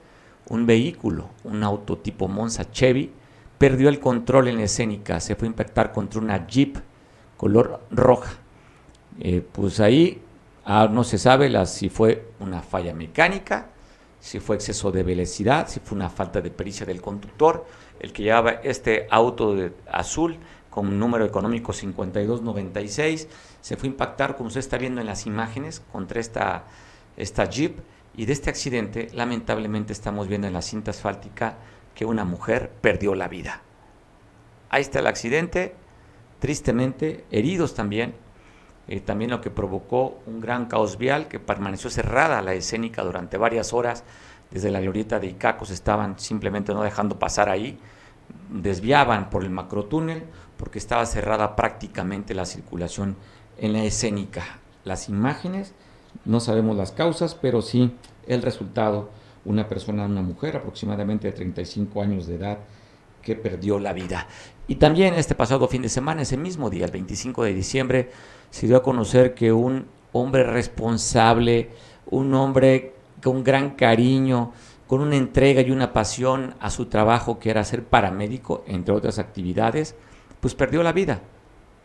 [0.48, 3.12] un vehículo, un auto tipo Monza Chevy,
[3.58, 6.78] perdió el control en la escénica, se fue a impactar contra una Jeep
[7.36, 8.32] color roja.
[9.20, 10.22] Eh, pues ahí
[10.64, 13.68] ah, no se sabe la, si fue una falla mecánica,
[14.20, 17.64] si fue exceso de velocidad, si fue una falta de pericia del conductor,
[18.00, 20.38] el que llevaba este auto de azul
[20.70, 23.28] con número económico 5296,
[23.60, 26.64] se fue a impactar, como usted está viendo en las imágenes, contra esta,
[27.16, 27.78] esta Jeep.
[28.16, 31.56] Y de este accidente, lamentablemente, estamos viendo en la cinta asfáltica
[31.94, 33.62] que una mujer perdió la vida.
[34.70, 35.74] Ahí está el accidente,
[36.38, 38.14] tristemente, heridos también.
[38.88, 43.36] Eh, también lo que provocó un gran caos vial que permaneció cerrada la escénica durante
[43.36, 44.02] varias horas
[44.50, 47.78] desde la glorieta de Icacos estaban simplemente no dejando pasar ahí,
[48.50, 50.24] desviaban por el macrotúnel
[50.56, 53.16] porque estaba cerrada prácticamente la circulación
[53.58, 54.58] en la escénica.
[54.84, 55.74] Las imágenes,
[56.24, 57.94] no sabemos las causas, pero sí
[58.26, 59.10] el resultado,
[59.44, 62.58] una persona, una mujer aproximadamente de 35 años de edad
[63.22, 64.26] que perdió la vida.
[64.66, 68.10] Y también este pasado fin de semana, ese mismo día, el 25 de diciembre,
[68.50, 71.70] se dio a conocer que un hombre responsable,
[72.10, 74.52] un hombre con gran cariño,
[74.86, 79.18] con una entrega y una pasión a su trabajo que era ser paramédico, entre otras
[79.18, 79.94] actividades,
[80.40, 81.20] pues perdió la vida.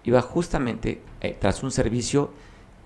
[0.04, 2.32] Iba justamente eh, tras un servicio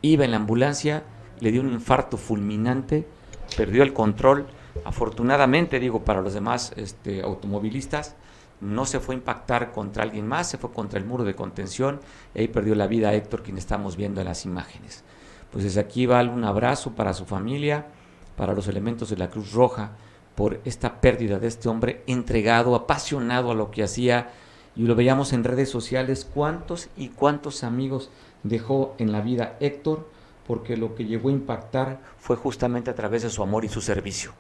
[0.01, 1.03] iba en la ambulancia,
[1.39, 3.07] le dio un infarto fulminante,
[3.55, 4.47] perdió el control.
[4.85, 8.15] Afortunadamente, digo, para los demás este, automovilistas,
[8.59, 11.99] no se fue a impactar contra alguien más, se fue contra el muro de contención
[12.33, 15.03] y ahí perdió la vida Héctor, quien estamos viendo en las imágenes.
[15.51, 17.87] Pues desde aquí va un abrazo para su familia,
[18.37, 19.91] para los elementos de la Cruz Roja,
[20.35, 24.29] por esta pérdida de este hombre entregado, apasionado a lo que hacía,
[24.75, 28.11] y lo veíamos en redes sociales, cuántos y cuántos amigos
[28.43, 30.07] dejó en la vida Héctor,
[30.45, 33.81] porque lo que llegó a impactar fue justamente a través de su amor y su
[33.81, 34.31] servicio.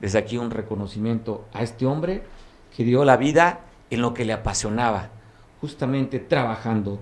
[0.00, 2.24] Desde aquí un reconocimiento a este hombre
[2.76, 5.10] que dio la vida en lo que le apasionaba,
[5.60, 6.98] justamente trabajando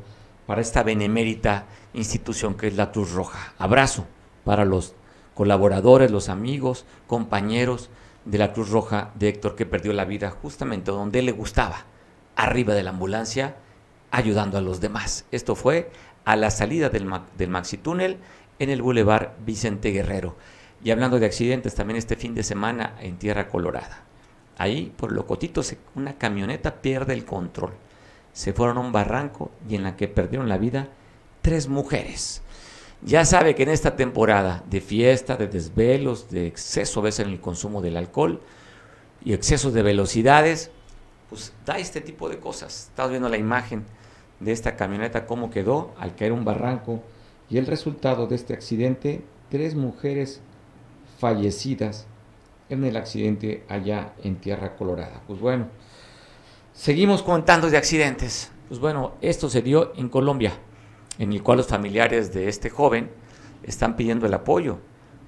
[0.46, 3.54] para esta benemérita institución que es la Cruz Roja.
[3.58, 4.06] Abrazo
[4.44, 4.94] para los
[5.34, 7.90] colaboradores, los amigos, compañeros
[8.24, 11.84] de la Cruz Roja de Héctor que perdió la vida justamente donde le gustaba,
[12.36, 13.56] arriba de la ambulancia,
[14.10, 15.24] ayudando a los demás.
[15.32, 15.90] Esto fue
[16.24, 18.18] a la salida del, del Maxi Túnel
[18.58, 20.36] en el Boulevard Vicente Guerrero.
[20.84, 24.04] Y hablando de accidentes, también este fin de semana en Tierra Colorada.
[24.58, 25.62] Ahí, por Locotito,
[25.94, 27.72] una camioneta pierde el control.
[28.32, 30.88] Se fueron a un barranco y en la que perdieron la vida
[31.40, 32.42] tres mujeres.
[33.04, 37.32] Ya sabe que en esta temporada de fiesta, de desvelos, de exceso a veces en
[37.32, 38.40] el consumo del alcohol
[39.24, 40.70] y exceso de velocidades,
[41.28, 42.88] pues da este tipo de cosas.
[42.90, 43.84] Estás viendo la imagen
[44.38, 47.02] de esta camioneta, cómo quedó al caer un barranco
[47.50, 50.40] y el resultado de este accidente, tres mujeres
[51.18, 52.06] fallecidas
[52.68, 55.22] en el accidente allá en Tierra Colorada.
[55.26, 55.66] Pues bueno,
[56.72, 58.50] seguimos contando de accidentes.
[58.68, 60.52] Pues bueno, esto se dio en Colombia,
[61.18, 63.10] en el cual los familiares de este joven
[63.62, 64.78] están pidiendo el apoyo,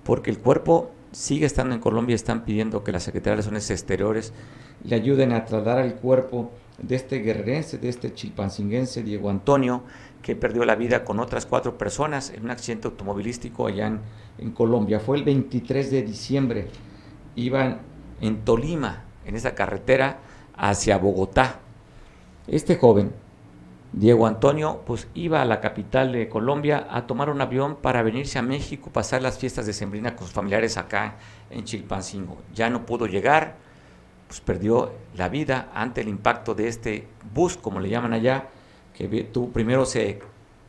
[0.03, 4.33] porque el cuerpo sigue estando en Colombia, están pidiendo que la Secretaría de Relaciones Exteriores
[4.83, 9.85] le ayuden a trasladar el cuerpo de este guerrerense, de este chilpancinguense, Diego Antonio,
[10.23, 14.01] que perdió la vida con otras cuatro personas en un accidente automovilístico allá en,
[14.39, 14.99] en Colombia.
[14.99, 16.69] Fue el 23 de diciembre
[17.37, 17.81] iban
[18.21, 20.19] en Tolima, en esa carretera
[20.57, 21.61] hacia Bogotá.
[22.47, 23.13] Este joven,
[23.97, 28.41] Diego Antonio, pues iba a la capital de Colombia a tomar un avión para venirse
[28.41, 31.15] a México, pasar las fiestas de Sembrina con sus familiares acá
[31.49, 32.39] en Chilpancingo.
[32.53, 33.55] Ya no pudo llegar,
[34.27, 38.49] pues perdió la vida ante el impacto de este bus, como le llaman allá,
[38.95, 40.19] que tú primero se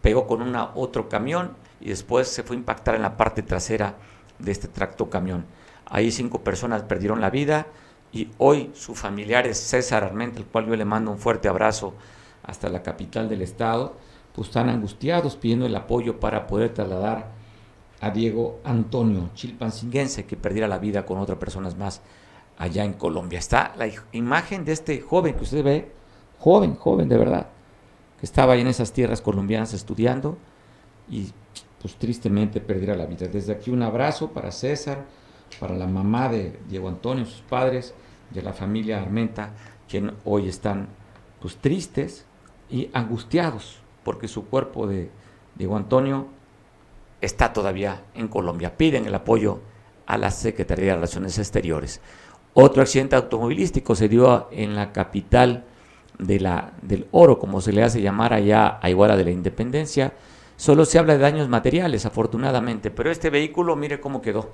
[0.04, 3.96] pegó con una, otro camión y después se fue a impactar en la parte trasera
[4.38, 5.46] de este tracto camión.
[5.88, 7.66] Ahí cinco personas perdieron la vida
[8.14, 11.96] y hoy su familiar es César Armenta, al cual yo le mando un fuerte abrazo
[12.46, 13.96] hasta la capital del estado,
[14.34, 17.32] pues están angustiados pidiendo el apoyo para poder trasladar
[18.02, 22.02] a Diego Antonio Chilpancinguense, que perdiera la vida con otras personas más
[22.58, 23.40] allá en Colombia.
[23.40, 25.92] Está la imagen de este joven que usted ve,
[26.40, 27.48] joven, joven de verdad,
[28.20, 30.38] que estaba ahí en esas tierras colombianas estudiando
[31.10, 31.32] y
[31.82, 33.28] pues tristemente perdiera la vida.
[33.28, 35.06] Desde aquí un abrazo para César,
[35.60, 37.94] para la mamá de Diego Antonio, sus padres,
[38.32, 39.54] de la familia Armenta,
[39.88, 40.88] quien hoy están
[41.40, 42.26] pues tristes
[42.70, 45.10] y angustiados porque su cuerpo de
[45.56, 46.28] Diego Antonio
[47.22, 48.78] está todavía en Colombia.
[48.78, 49.60] Piden el apoyo
[50.06, 52.02] a la Secretaría de Relaciones Exteriores.
[52.54, 55.66] Otro accidente automovilístico se dio en la capital
[56.20, 60.14] de la, del oro, como se le hace llamar allá a Iguala de la Independencia.
[60.56, 64.54] Solo se habla de daños materiales, afortunadamente, pero este vehículo, mire cómo quedó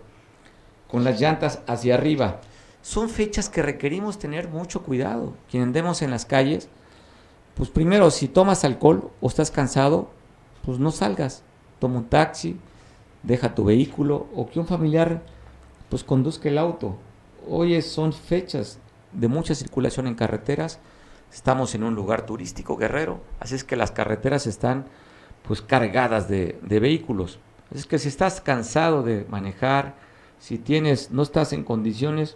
[0.88, 2.41] con las llantas hacia arriba.
[2.82, 5.36] Son fechas que requerimos tener mucho cuidado.
[5.50, 6.69] Quien andemos en las calles,
[7.55, 10.09] pues primero, si tomas alcohol o estás cansado,
[10.63, 11.43] pues no salgas.
[11.79, 12.57] Toma un taxi,
[13.23, 15.21] deja tu vehículo o que un familiar
[15.89, 16.97] pues conduzca el auto.
[17.49, 18.79] Hoy son fechas
[19.11, 20.79] de mucha circulación en carreteras.
[21.31, 24.85] Estamos en un lugar turístico guerrero, así es que las carreteras están
[25.47, 27.39] pues cargadas de, de vehículos.
[27.69, 29.95] Así es que si estás cansado de manejar,
[30.39, 32.35] si tienes, no estás en condiciones,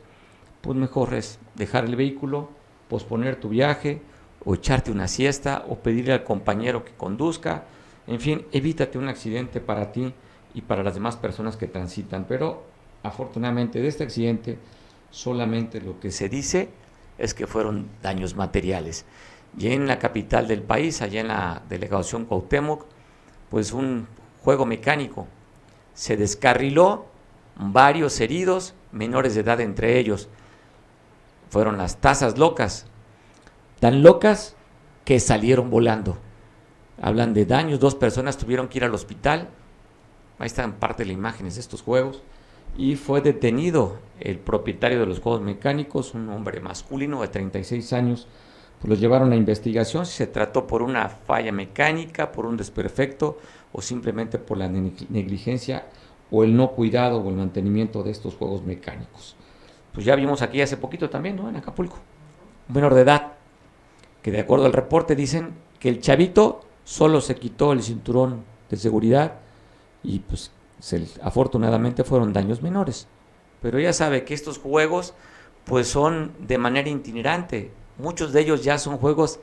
[0.62, 2.49] pues mejor es dejar el vehículo,
[2.89, 4.01] posponer tu viaje,
[4.45, 7.65] o echarte una siesta, o pedirle al compañero que conduzca.
[8.08, 10.13] En fin, evítate un accidente para ti
[10.53, 12.25] y para las demás personas que transitan.
[12.27, 12.63] Pero
[13.03, 14.58] afortunadamente de este accidente
[15.10, 16.69] solamente lo que se dice
[17.17, 19.05] es que fueron daños materiales.
[19.58, 22.86] Y en la capital del país, allá en la delegación Cuauhtémoc,
[23.49, 24.08] pues un
[24.43, 25.27] juego mecánico
[25.93, 27.05] se descarriló
[27.55, 30.27] varios heridos, menores de edad entre ellos.
[31.49, 32.86] Fueron las tazas locas,
[33.86, 34.56] tan locas
[35.04, 36.17] que salieron volando.
[37.00, 39.50] Hablan de daños, dos personas tuvieron que ir al hospital.
[40.39, 42.24] Ahí están parte de las imágenes de estos juegos.
[42.80, 48.28] Y fue detenido el propietario de los juegos mecánicos, un hombre masculino de 36 años.
[48.80, 53.38] Pues los llevaron a investigación si se trató por una falla mecánica, por un desperfecto
[53.71, 55.86] o simplemente por la negligencia
[56.32, 59.36] o el no cuidado o el mantenimiento de estos juegos mecánicos.
[59.93, 61.48] Pues ya vimos aquí hace poquito también, ¿no?
[61.48, 62.00] En Acapulco,
[62.67, 63.36] menor de edad,
[64.26, 68.76] que de acuerdo al reporte dicen que el chavito solo se quitó el cinturón de
[68.76, 69.34] seguridad
[70.02, 70.50] y pues
[71.22, 73.08] afortunadamente fueron daños menores.
[73.62, 75.14] Pero ya sabe que estos juegos
[75.64, 77.70] pues son de manera itinerante.
[78.00, 79.40] Muchos de ellos ya son juegos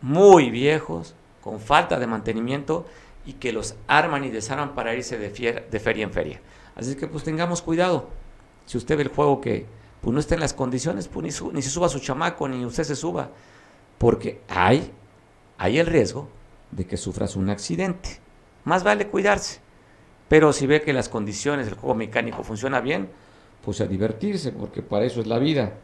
[0.00, 2.86] muy viejos, con falta de mantenimiento
[3.26, 5.28] y que los arman y desarman para irse de,
[5.70, 6.40] de feria en feria.
[6.74, 8.08] Así que pues tengamos cuidado.
[8.64, 9.66] Si usted ve el juego que
[10.00, 12.96] pues, no está en las condiciones, pues ni, se suba su chamaco, ni usted se
[12.96, 13.28] suba.
[14.02, 14.90] Porque hay,
[15.58, 16.28] hay el riesgo
[16.72, 18.18] de que sufras un accidente.
[18.64, 19.60] Más vale cuidarse.
[20.28, 23.10] Pero si ve que las condiciones del juego mecánico funciona bien,
[23.64, 25.74] pues a divertirse, porque para eso es la vida.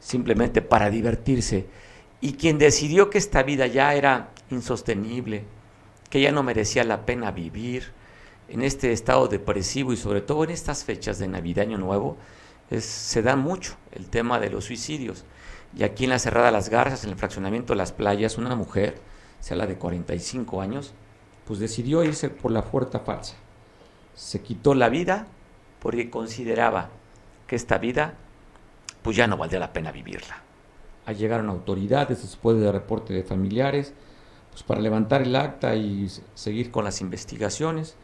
[0.00, 1.66] Simplemente para divertirse.
[2.20, 5.44] Y quien decidió que esta vida ya era insostenible,
[6.10, 7.92] que ya no merecía la pena vivir
[8.48, 12.16] en este estado depresivo y sobre todo en estas fechas de Navidad, Año Nuevo,
[12.80, 15.24] se da mucho el tema de los suicidios.
[15.76, 18.98] Y aquí en la Cerrada Las Garzas, en el fraccionamiento de las playas, una mujer,
[19.40, 20.92] se habla de 45 años,
[21.46, 23.36] pues decidió irse por la puerta falsa.
[24.14, 25.26] Se quitó la vida
[25.80, 26.90] porque consideraba
[27.46, 28.14] que esta vida
[29.02, 30.42] pues ya no valdría la pena vivirla.
[31.06, 33.94] Ahí llegaron autoridades después del reporte de familiares,
[34.50, 37.96] pues para levantar el acta y seguir con las investigaciones.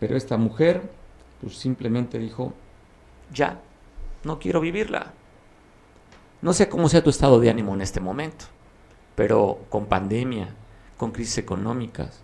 [0.00, 0.82] Pero esta mujer
[1.40, 2.54] pues simplemente dijo,
[3.32, 3.60] ya,
[4.22, 5.12] no quiero vivirla.
[6.44, 8.44] No sé cómo sea tu estado de ánimo en este momento,
[9.14, 10.54] pero con pandemia,
[10.98, 12.20] con crisis económicas,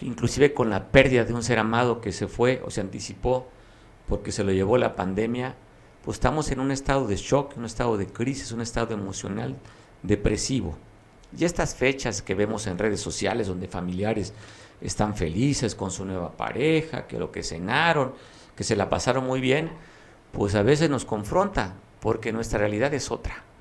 [0.00, 3.46] inclusive con la pérdida de un ser amado que se fue o se anticipó
[4.08, 5.54] porque se lo llevó la pandemia,
[6.04, 9.54] pues estamos en un estado de shock, un estado de crisis, un estado emocional
[10.02, 10.76] depresivo.
[11.38, 14.34] Y estas fechas que vemos en redes sociales donde familiares
[14.80, 18.12] están felices con su nueva pareja, que lo que cenaron,
[18.56, 19.70] que se la pasaron muy bien,
[20.32, 23.51] pues a veces nos confronta porque nuestra realidad es otra.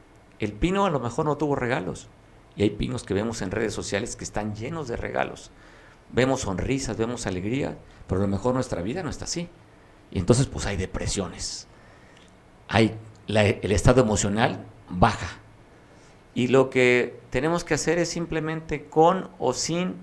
[0.41, 2.10] El pino a lo mejor no tuvo regalos
[2.58, 5.51] y hay pinos que vemos en redes sociales que están llenos de regalos.
[6.12, 7.77] Vemos sonrisas, vemos alegría,
[8.08, 9.47] pero a lo mejor nuestra vida no está así.
[10.10, 11.67] Y entonces pues hay depresiones.
[12.67, 15.38] Hay el estado emocional baja
[16.34, 19.95] y lo que tenemos que hacer es simplemente con o sin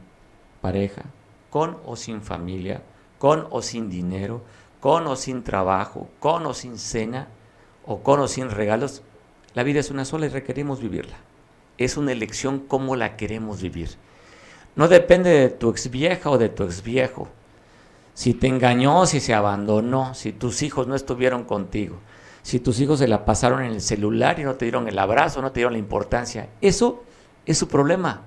[0.61, 1.03] pareja,
[1.51, 2.83] con o sin familia,
[3.19, 4.43] con o sin dinero,
[4.81, 7.29] con o sin trabajo, con o sin cena,
[7.87, 9.03] o con o sin regalos.
[9.55, 11.17] La vida es una sola y requerimos vivirla.
[11.79, 13.91] Es una elección cómo la queremos vivir.
[14.77, 17.29] No depende de tu ex vieja o de tu ex viejo.
[18.15, 21.99] Si te engañó, si se abandonó, si tus hijos no estuvieron contigo
[22.49, 25.43] si tus hijos se la pasaron en el celular y no te dieron el abrazo,
[25.43, 26.49] no te dieron la importancia.
[26.63, 27.05] Eso
[27.45, 28.23] es su problema.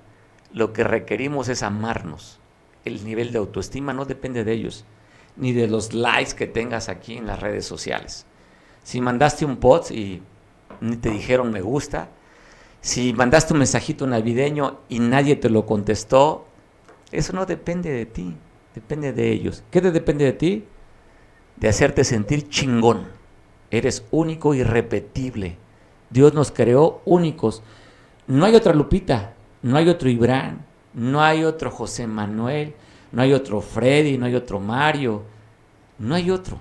[0.54, 2.40] Lo que requerimos es amarnos.
[2.86, 4.86] El nivel de autoestima no depende de ellos,
[5.38, 8.28] ni de los likes que tengas aquí en las redes sociales.
[8.84, 10.22] Si mandaste un post y
[10.82, 12.10] ni te dijeron me gusta,
[12.82, 16.46] si mandaste un mensajito navideño y nadie te lo contestó,
[17.12, 18.36] eso no depende de ti,
[18.76, 19.64] depende de ellos.
[19.72, 20.66] ¿Qué te depende de ti?
[21.58, 23.22] De hacerte sentir chingón
[23.72, 25.58] Eres único y irrepetible.
[26.10, 27.64] Dios nos creó únicos.
[28.28, 32.76] No hay otra Lupita, no hay otro Ibrán, no hay otro José Manuel,
[33.14, 35.24] no hay otro Freddy, no hay otro Mario,
[35.98, 36.60] no hay otro.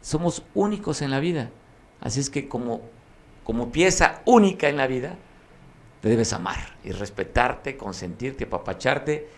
[0.00, 1.50] Somos únicos en la vida.
[2.00, 2.82] Así es que como,
[3.44, 5.16] como pieza única en la vida,
[6.00, 9.28] te debes amar y respetarte, consentirte, apapacharte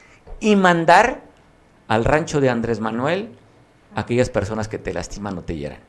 [0.40, 1.24] y mandar
[1.88, 3.30] al rancho de Andrés Manuel
[3.94, 5.80] a aquellas personas que te lastiman o te hieran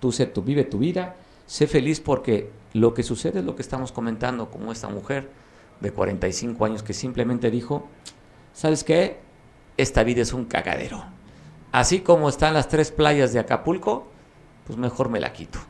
[0.00, 1.14] tú sé, tú vive tu vida,
[1.46, 5.28] sé feliz porque lo que sucede es lo que estamos comentando, como esta mujer
[5.80, 7.86] de 45 años que simplemente dijo,
[8.52, 9.18] ¿sabes qué?
[9.76, 11.04] Esta vida es un cagadero.
[11.72, 14.08] Así como están las tres playas de Acapulco,
[14.66, 15.60] pues mejor me la quito.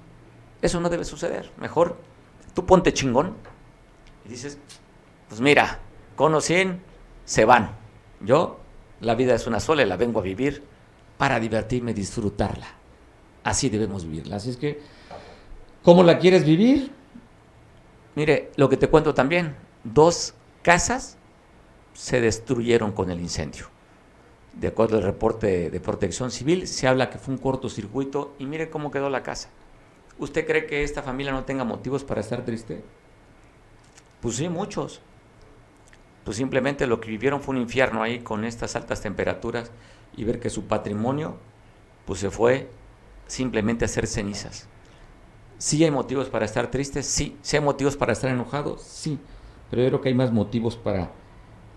[0.63, 1.51] Eso no debe suceder.
[1.59, 1.97] Mejor
[2.55, 3.35] tú ponte chingón
[4.25, 4.59] y dices,
[5.29, 5.79] pues mira,
[6.17, 6.81] con o sin,
[7.25, 7.77] se van.
[8.21, 8.59] Yo,
[9.01, 10.63] la vida es una sola y la vengo a vivir
[11.17, 12.81] para divertirme disfrutarla
[13.45, 14.37] así debemos vivirla.
[14.37, 14.81] Así es que,
[15.83, 16.93] ¿cómo la quieres vivir?
[18.15, 21.17] Mire, lo que te cuento también, dos casas
[21.95, 23.67] se destruyeron con el incendio.
[24.55, 28.69] De acuerdo al reporte de protección civil, se habla que fue un cortocircuito y mire
[28.69, 29.49] cómo quedó la casa.
[30.19, 32.83] ¿Usted cree que esta familia no tenga motivos para estar triste?
[34.21, 35.01] Pues sí, muchos.
[36.25, 39.71] Pues simplemente lo que vivieron fue un infierno ahí con estas altas temperaturas
[40.17, 41.37] y ver que su patrimonio
[42.05, 42.69] pues se fue
[43.27, 44.69] simplemente hacer cenizas.
[45.59, 47.07] ¿Sí hay motivos para estar tristes?
[47.07, 47.37] Sí.
[47.43, 48.83] ¿Sí hay motivos para estar enojados?
[48.83, 49.19] Sí.
[49.71, 51.11] Pero yo creo que hay más motivos para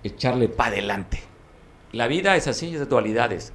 [0.03, 1.21] echarle para adelante.
[1.91, 3.53] La vida es así, es de dualidades.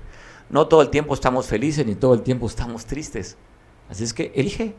[0.50, 3.36] No todo el tiempo estamos felices ni todo el tiempo estamos tristes.
[3.90, 4.74] Así es que elige,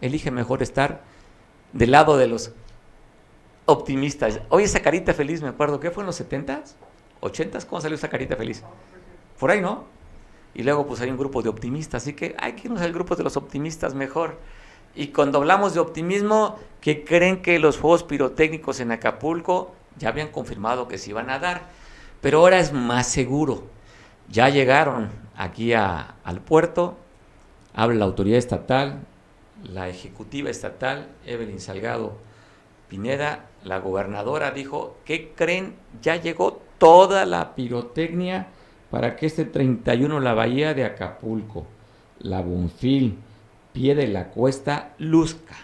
[0.00, 1.02] elige mejor estar
[1.72, 2.52] del lado de los
[3.66, 4.40] optimistas.
[4.48, 6.74] Oye, esa carita feliz, me acuerdo, ¿qué fue en los 70s?
[7.20, 7.66] ¿80s?
[7.66, 8.62] ¿Cómo salió esa carita feliz?
[9.38, 9.84] Por ahí, ¿no?
[10.54, 13.14] Y luego pues hay un grupo de optimistas, así que hay que irnos al grupo
[13.14, 14.38] de los optimistas mejor.
[14.94, 20.28] Y cuando hablamos de optimismo, que creen que los juegos pirotécnicos en Acapulco ya habían
[20.28, 21.68] confirmado que se iban a dar,
[22.20, 23.64] pero ahora es más seguro.
[24.28, 26.96] Ya llegaron aquí al puerto,
[27.80, 29.00] habla la autoridad estatal,
[29.64, 32.18] la ejecutiva estatal, Evelyn Salgado
[32.88, 35.76] Pineda, la gobernadora dijo, ¿qué creen?
[36.02, 38.48] Ya llegó toda la pirotecnia
[38.90, 41.66] para que este 31 la bahía de Acapulco,
[42.18, 43.16] la Bonfil,
[43.72, 45.56] pie de la cuesta, luzca,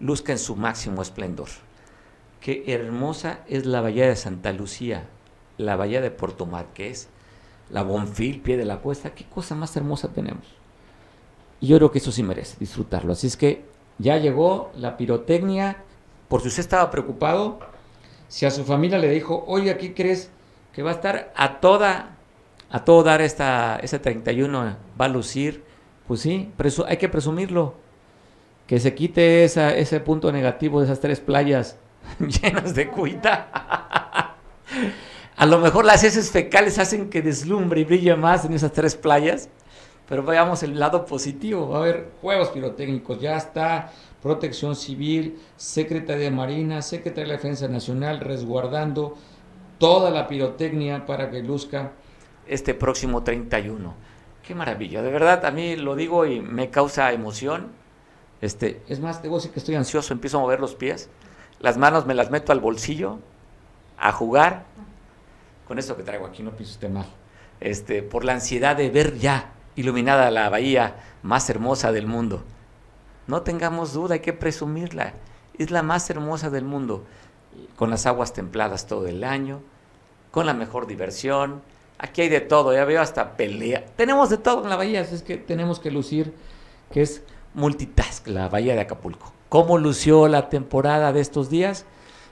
[0.00, 1.48] luzca en su máximo esplendor.
[2.40, 5.08] Qué hermosa es la bahía de Santa Lucía,
[5.58, 7.08] la bahía de Puerto Marqués,
[7.70, 10.59] la Bonfil, pie de la cuesta, qué cosa más hermosa tenemos.
[11.60, 13.12] Y yo creo que eso sí merece disfrutarlo.
[13.12, 13.64] Así es que
[13.98, 15.76] ya llegó la pirotecnia.
[16.28, 17.60] Por si usted estaba preocupado,
[18.28, 20.30] si a su familia le dijo, oye, aquí crees
[20.72, 22.16] que va a estar a toda,
[22.70, 25.64] a todo dar esta, ese 31, va a lucir,
[26.06, 26.50] pues sí,
[26.86, 27.74] hay que presumirlo.
[28.66, 31.76] Que se quite esa, ese punto negativo de esas tres playas
[32.20, 33.48] llenas de cuita.
[35.36, 38.94] a lo mejor las heces fecales hacen que deslumbre y brille más en esas tres
[38.94, 39.48] playas
[40.10, 41.68] pero veamos el lado positivo.
[41.68, 47.68] Va a haber juegos pirotécnicos, ya está Protección Civil, Secretaría de Marina, Secretaría de Defensa
[47.68, 49.16] Nacional resguardando
[49.78, 51.92] toda la pirotecnia para que luzca
[52.48, 53.94] este próximo 31.
[54.44, 57.68] Qué maravilla, de verdad, a mí lo digo y me causa emoción.
[58.40, 61.08] Este, es más, debo decir que estoy ansioso, empiezo a mover los pies,
[61.60, 63.20] las manos me las meto al bolsillo
[63.96, 64.64] a jugar
[65.68, 67.06] con esto que traigo aquí, no pienso usted mal.
[67.60, 72.42] Este, por la ansiedad de ver ya iluminada la bahía más hermosa del mundo.
[73.26, 75.14] No tengamos duda, hay que presumirla.
[75.58, 77.04] Es la más hermosa del mundo,
[77.76, 79.60] con las aguas templadas todo el año,
[80.30, 81.62] con la mejor diversión.
[81.98, 83.84] Aquí hay de todo, ya veo hasta pelea.
[83.96, 86.34] Tenemos de todo en la bahía, es que tenemos que lucir
[86.90, 87.22] que es
[87.54, 89.32] multitask la bahía de Acapulco.
[89.48, 91.84] ¿Cómo lució la temporada de estos días?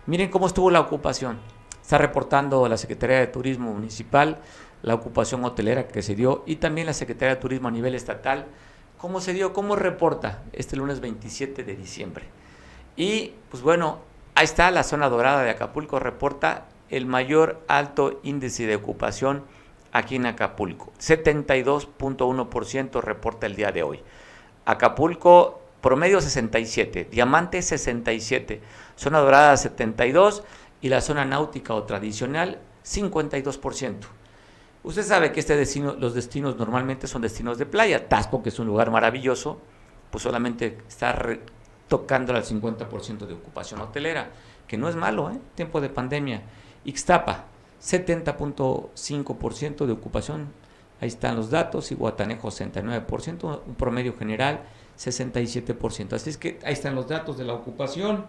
[0.07, 1.39] Miren cómo estuvo la ocupación.
[1.83, 4.39] Está reportando la Secretaría de Turismo Municipal
[4.83, 8.47] la ocupación hotelera que se dio y también la Secretaría de Turismo a nivel estatal,
[8.99, 12.25] cómo se dio, cómo reporta este lunes 27 de diciembre.
[12.97, 14.01] Y pues bueno,
[14.35, 19.45] ahí está la zona dorada de Acapulco, reporta el mayor alto índice de ocupación
[19.93, 20.93] aquí en Acapulco.
[20.99, 24.03] 72.1% reporta el día de hoy.
[24.65, 28.61] Acapulco promedio 67, Diamante 67,
[28.97, 30.43] zona dorada 72
[30.81, 34.18] y la zona náutica o tradicional 52%.
[34.85, 38.09] Usted sabe que este destino, los destinos normalmente son destinos de playa.
[38.09, 39.61] Tasco, que es un lugar maravilloso,
[40.11, 41.19] pues solamente está
[41.89, 44.31] tocando al 50% de ocupación hotelera,
[44.67, 45.39] que no es malo, ¿eh?
[45.55, 46.43] Tiempo de pandemia.
[46.85, 47.45] Ixtapa,
[47.83, 50.49] 70.5% de ocupación.
[51.01, 51.93] Ahí están los datos.
[51.93, 53.61] Y Guatanejo, 69%.
[53.67, 54.63] Un promedio general,
[54.99, 56.13] 67%.
[56.13, 58.27] Así es que ahí están los datos de la ocupación.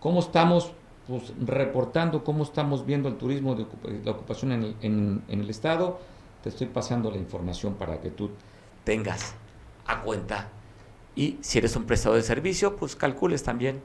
[0.00, 0.72] ¿Cómo estamos?
[1.10, 3.66] Pues, reportando cómo estamos viendo el turismo de
[4.04, 5.98] la ocupación en el, Estado.
[6.40, 8.30] Te estoy pasando la información para que tú
[8.84, 9.34] tengas
[9.86, 10.50] a cuenta.
[11.16, 13.82] Y si eres un prestador de servicio, pues calcules también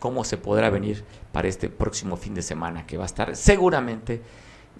[0.00, 4.20] cómo se podrá venir para este próximo fin de semana, que va a estar seguramente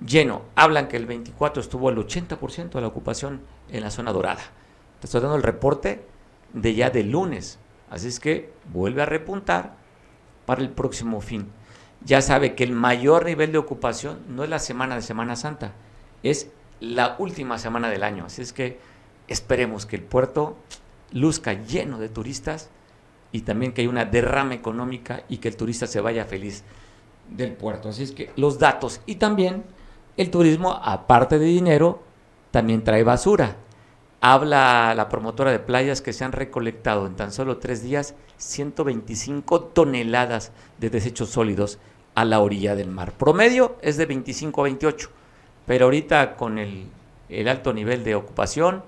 [0.04, 0.42] lleno.
[0.56, 4.42] Hablan que el 24 estuvo el 80% de la ocupación en la zona dorada.
[4.98, 6.04] Te estoy dando el reporte
[6.52, 7.60] de ya de lunes.
[7.90, 9.76] Así es que vuelve a repuntar
[10.46, 11.48] para el próximo fin
[12.04, 15.72] ya sabe que el mayor nivel de ocupación no es la semana de Semana Santa,
[16.22, 18.26] es la última semana del año.
[18.26, 18.78] Así es que
[19.28, 20.56] esperemos que el puerto
[21.12, 22.70] luzca lleno de turistas
[23.32, 26.64] y también que haya una derrama económica y que el turista se vaya feliz
[27.30, 27.88] del puerto.
[27.88, 29.64] Así es que los datos y también
[30.16, 32.02] el turismo, aparte de dinero,
[32.50, 33.56] también trae basura.
[34.20, 39.60] Habla la promotora de playas que se han recolectado en tan solo tres días 125
[39.64, 41.78] toneladas de desechos sólidos
[42.14, 43.12] a la orilla del mar.
[43.12, 45.10] Promedio es de 25 a 28,
[45.66, 46.88] pero ahorita con el,
[47.46, 48.82] alto nivel de ocupación,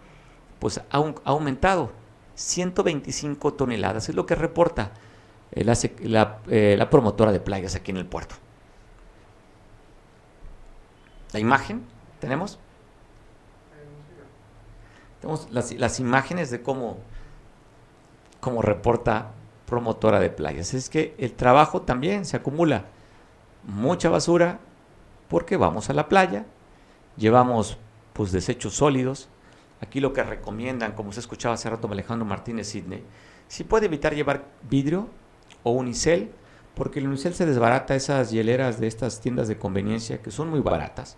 [0.58, 1.92] pues ha, aumentado
[2.34, 4.92] 125 toneladas, es lo que reporta
[5.52, 5.64] eh,
[6.48, 8.34] eh, la, promotora de playas aquí en el puerto.
[11.32, 11.84] La imagen,
[12.20, 12.58] ¿tenemos?
[15.20, 16.98] Tenemos las, imágenes de cómo,
[18.40, 19.32] cómo reporta
[19.66, 20.74] promotora de playas.
[20.74, 22.86] Es que el trabajo también se acumula
[23.64, 24.60] mucha basura
[25.28, 26.46] porque vamos a la playa,
[27.16, 27.78] llevamos
[28.12, 29.28] pues desechos sólidos.
[29.80, 33.04] Aquí lo que recomiendan, como se escuchaba hace rato Alejandro Martínez Sidney,
[33.46, 35.08] si puede evitar llevar vidrio
[35.62, 36.32] o unicel,
[36.74, 40.60] porque el unicel se desbarata esas hieleras de estas tiendas de conveniencia que son muy
[40.60, 41.16] baratas.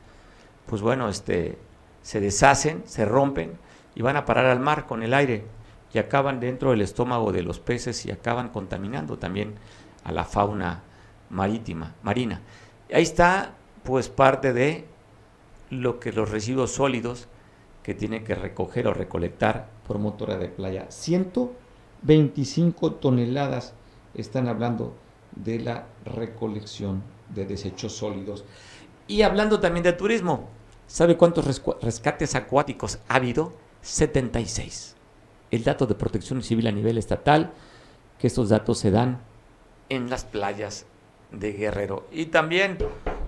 [0.66, 1.59] Pues bueno, este
[2.03, 3.59] se deshacen, se rompen
[4.01, 5.44] y van a parar al mar con el aire
[5.92, 9.57] y acaban dentro del estómago de los peces y acaban contaminando también
[10.05, 10.84] a la fauna
[11.28, 12.40] marítima, marina.
[12.90, 14.86] Ahí está pues parte de
[15.68, 17.28] lo que los residuos sólidos
[17.82, 20.86] que tiene que recoger o recolectar por motora de playa.
[20.88, 23.74] 125 toneladas
[24.14, 24.94] están hablando
[25.36, 28.46] de la recolección de desechos sólidos.
[29.09, 30.48] Y hablando también de turismo,
[30.86, 33.68] ¿sabe cuántos rescates acuáticos ha habido?
[33.83, 34.97] 76.
[35.51, 37.53] El dato de protección civil a nivel estatal,
[38.18, 39.20] que estos datos se dan
[39.89, 40.87] en las playas
[41.33, 42.07] de Guerrero.
[42.12, 42.78] Y también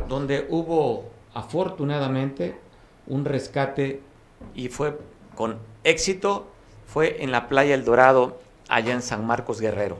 [0.09, 2.57] donde hubo afortunadamente
[3.07, 4.01] un rescate
[4.55, 4.99] y fue
[5.35, 6.49] con éxito,
[6.87, 8.39] fue en la playa El Dorado,
[8.69, 9.99] allá en San Marcos Guerrero.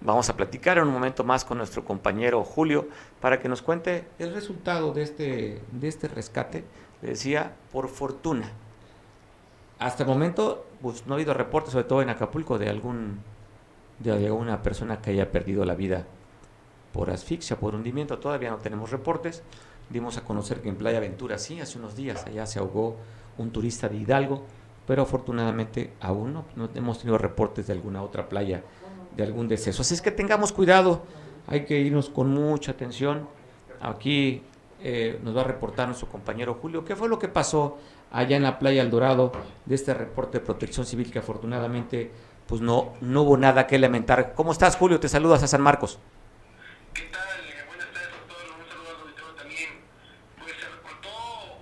[0.00, 2.88] Vamos a platicar en un momento más con nuestro compañero Julio
[3.20, 6.64] para que nos cuente el resultado de este, de este rescate.
[7.02, 8.50] Le decía, por fortuna.
[9.82, 13.20] Hasta el momento pues, no ha habido reportes, sobre todo en Acapulco, de algún
[13.98, 16.06] de alguna persona que haya perdido la vida
[16.92, 18.18] por asfixia, por hundimiento.
[18.18, 19.42] Todavía no tenemos reportes.
[19.90, 22.96] Dimos a conocer que en Playa Aventura sí, hace unos días allá se ahogó
[23.38, 24.44] un turista de Hidalgo,
[24.86, 28.62] pero afortunadamente aún no, no hemos tenido reportes de alguna otra playa
[29.16, 29.82] de algún deceso.
[29.82, 31.02] Así es que tengamos cuidado,
[31.46, 33.28] hay que irnos con mucha atención.
[33.80, 34.42] Aquí
[34.80, 37.78] eh, nos va a reportar nuestro compañero Julio qué fue lo que pasó
[38.12, 39.32] allá en la playa El Dorado
[39.64, 42.12] de este reporte de protección civil que afortunadamente
[42.46, 44.34] pues no, no hubo nada que lamentar.
[44.34, 45.00] ¿Cómo estás Julio?
[45.00, 45.98] Te saludas a San Marcos.
[46.92, 47.22] ¿Qué tal?
[47.66, 48.42] Buenas tardes todos.
[48.42, 49.70] Un saludo al también.
[50.38, 51.08] Pues se reportó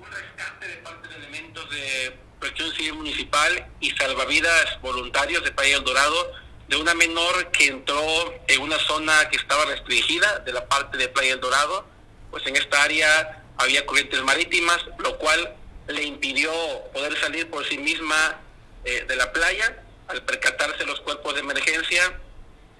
[0.00, 5.76] un rescate de parte de elementos de protección civil municipal y salvavidas voluntarios de Playa
[5.76, 6.32] El Dorado
[6.66, 8.00] de una menor que entró
[8.48, 11.84] en una zona que estaba restringida de la parte de Playa El Dorado,
[12.30, 15.56] pues en esta área había corrientes marítimas, lo cual
[15.92, 16.52] le impidió
[16.92, 18.40] poder salir por sí misma
[18.84, 19.82] eh, de la playa.
[20.08, 22.18] Al percatarse los cuerpos de emergencia,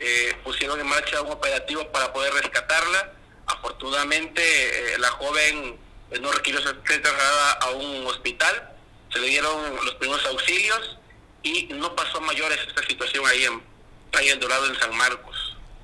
[0.01, 3.13] eh, pusieron en marcha un operativo para poder rescatarla.
[3.47, 5.79] Afortunadamente, eh, la joven
[6.21, 8.73] no requirió ser trasladada a un hospital,
[9.13, 10.99] se le dieron los primeros auxilios
[11.43, 13.63] y no pasó mayores esta situación ahí en
[14.11, 15.40] Playa El Dorado en San Marcos.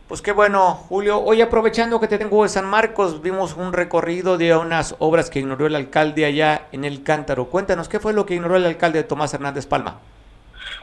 [0.09, 1.19] Pues qué bueno, Julio.
[1.19, 5.41] Hoy aprovechando que te tengo en San Marcos, vimos un recorrido de unas obras que
[5.41, 7.47] ignoró el alcalde allá en el Cántaro.
[7.47, 10.01] Cuéntanos, ¿qué fue lo que ignoró el alcalde Tomás Hernández Palma?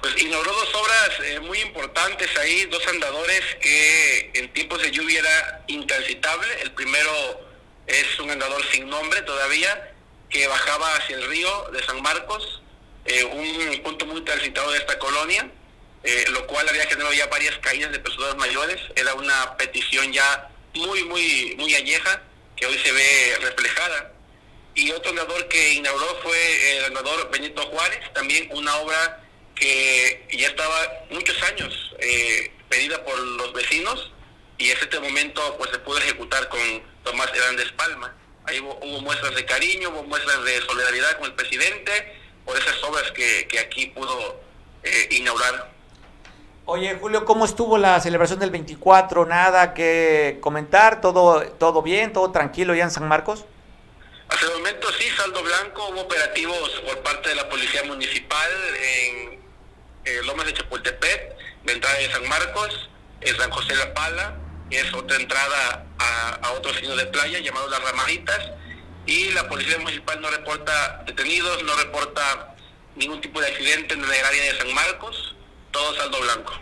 [0.02, 5.22] Pues ignoró dos obras eh, muy importantes ahí, dos andadores que en tiempos de lluvia
[5.22, 6.62] era intransitable.
[6.62, 7.12] El primero
[7.88, 9.94] es un andador sin nombre todavía,
[10.30, 12.62] que bajaba hacia el río de San Marcos,
[13.06, 15.50] eh, un punto muy transitado de esta colonia
[16.04, 18.80] eh, lo cual había generado ya varias caídas de personas mayores.
[18.96, 22.22] Era una petición ya muy, muy, muy añeja
[22.56, 24.12] que hoy se ve reflejada.
[24.76, 29.24] Y otro andador que inauguró fue el andador Benito Juárez, también una obra
[29.56, 34.12] que ya estaba muchos años eh, pedida por los vecinos
[34.58, 36.60] y en este momento pues se pudo ejecutar con
[37.04, 38.16] Tomás Hernández Palma.
[38.46, 43.12] Ahí hubo, muestras de cariño, hubo muestras de solidaridad con el presidente por esas obras
[43.12, 44.42] que, que aquí pudo
[44.84, 45.73] eh, inaugurar
[46.66, 49.26] Oye, Julio, ¿cómo estuvo la celebración del 24?
[49.26, 51.02] ¿Nada que comentar?
[51.02, 52.14] ¿Todo, todo bien?
[52.14, 53.44] ¿Todo tranquilo ya en San Marcos?
[54.30, 55.90] Hasta el momento sí, saldo blanco.
[55.90, 58.50] Hubo operativos por parte de la Policía Municipal
[58.82, 59.42] en
[60.06, 61.36] eh, Lomas de Chapultepec,
[61.66, 62.90] de entrada de San Marcos,
[63.20, 64.38] en San José La Pala,
[64.70, 68.40] que es otra entrada a, otro signo de playa llamado Las Ramaditas.
[69.06, 72.56] Y la Policía Municipal no reporta detenidos, no reporta
[72.96, 75.36] ningún tipo de accidente en el área de San Marcos
[75.74, 76.54] todo saldo blanco.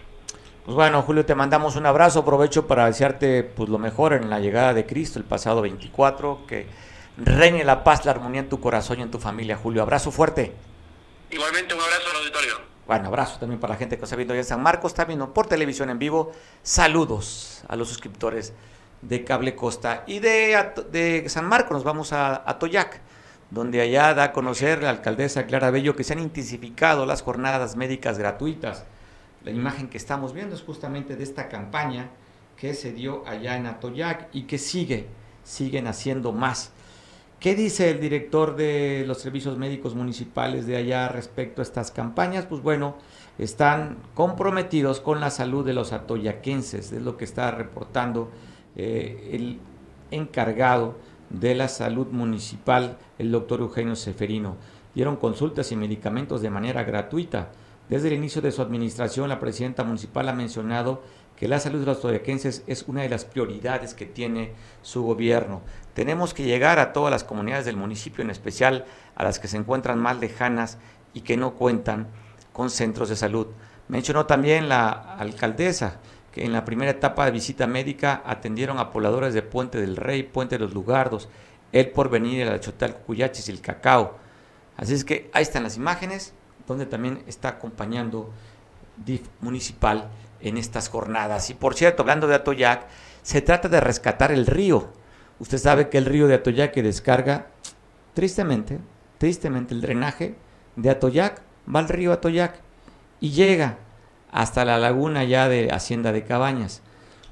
[0.66, 2.20] Pues bueno, Julio, te mandamos un abrazo.
[2.20, 6.48] Aprovecho para desearte pues, lo mejor en la llegada de Cristo el pasado 24.
[6.48, 6.66] Que
[7.18, 9.84] reine la paz, la armonía en tu corazón y en tu familia, Julio.
[9.84, 10.54] Abrazo fuerte.
[11.30, 12.54] Igualmente, un abrazo al auditorio.
[12.88, 15.34] Bueno, abrazo también para la gente que está viendo ya en San Marcos, está viendo
[15.34, 16.32] por televisión en vivo.
[16.64, 18.54] Saludos a los suscriptores
[19.02, 20.04] de Cable Costa.
[20.08, 23.02] Y de, de San Marcos nos vamos a, a Toyac
[23.50, 27.76] donde allá da a conocer la alcaldesa Clara Bello que se han intensificado las jornadas
[27.76, 28.86] médicas gratuitas
[29.44, 32.10] la imagen que estamos viendo es justamente de esta campaña
[32.58, 35.08] que se dio allá en Atoyac y que sigue,
[35.44, 36.72] siguen haciendo más.
[37.40, 42.46] ¿Qué dice el director de los servicios médicos municipales de allá respecto a estas campañas?
[42.46, 42.98] Pues bueno,
[43.40, 48.30] están comprometidos con la salud de los atoyaquenses, es lo que está reportando
[48.76, 49.60] eh, el
[50.12, 50.98] encargado
[51.32, 54.58] de la Salud Municipal, el doctor Eugenio Seferino.
[54.94, 57.52] Dieron consultas y medicamentos de manera gratuita.
[57.92, 61.04] Desde el inicio de su administración, la presidenta municipal ha mencionado
[61.36, 65.62] que la salud de los toyaquenses es una de las prioridades que tiene su gobierno.
[65.94, 69.58] Tenemos que llegar a todas las comunidades del municipio, en especial a las que se
[69.58, 70.78] encuentran más lejanas
[71.14, 72.08] y que no cuentan
[72.54, 73.48] con centros de salud.
[73.90, 76.00] Mencionó también la alcaldesa
[76.32, 80.24] que en la primera etapa de visita médica atendieron a pobladores de Puente del Rey,
[80.24, 81.28] Puente de los Lugardos,
[81.74, 84.18] El Porvenir, el Chotal, Cuyachis y el Cacao.
[84.78, 86.34] Así es que ahí están las imágenes,
[86.72, 88.32] donde también está acompañando
[89.06, 90.10] DIF municipal
[90.42, 91.50] en estas jornadas.
[91.50, 92.88] Y por cierto, hablando de Atoyac,
[93.22, 94.90] se trata de rescatar el río.
[95.40, 97.48] Usted sabe que el río de Atoyac que descarga,
[98.14, 98.80] tristemente,
[99.18, 100.36] tristemente el drenaje
[100.76, 101.42] de Atoyac
[101.74, 102.60] va al río Atoyac
[103.20, 103.78] y llega
[104.32, 106.82] hasta la laguna ya de Hacienda de Cabañas.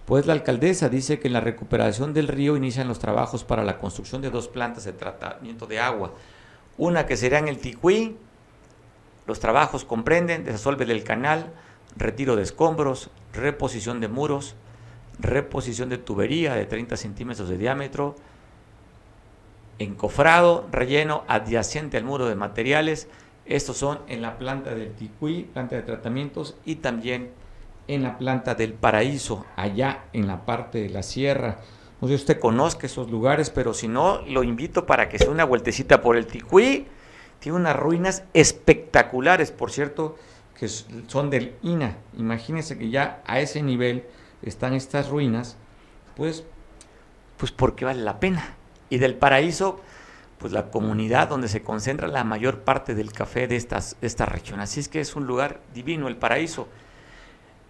[0.05, 3.77] Pues la alcaldesa dice que en la recuperación del río inician los trabajos para la
[3.77, 6.13] construcción de dos plantas de tratamiento de agua.
[6.77, 8.17] Una que será en el Ticuí.
[9.29, 11.53] Los trabajos comprenden desasolve del canal,
[11.95, 14.55] retiro de escombros, reposición de muros,
[15.19, 18.15] reposición de tubería de 30 centímetros de diámetro,
[19.77, 23.07] encofrado, relleno adyacente al muro de materiales.
[23.45, 27.29] Estos son en la planta del Ticuí, planta de tratamientos, y también
[27.87, 31.59] en la planta del Paraíso, allá en la parte de la sierra.
[32.01, 35.29] No sé si usted conozca esos lugares, pero si no, lo invito para que se
[35.29, 36.87] una vueltecita por el Ticuí.
[37.39, 40.17] Tiene unas ruinas espectaculares, por cierto
[40.59, 41.95] que son del INA.
[42.17, 44.03] Imagínense que ya a ese nivel
[44.41, 45.55] están estas ruinas,
[46.15, 46.43] pues,
[47.37, 48.55] pues porque vale la pena.
[48.89, 49.79] Y del paraíso,
[50.37, 54.59] pues la comunidad donde se concentra la mayor parte del café de, estas, esta región.
[54.59, 56.67] Así es que es un lugar divino, el paraíso.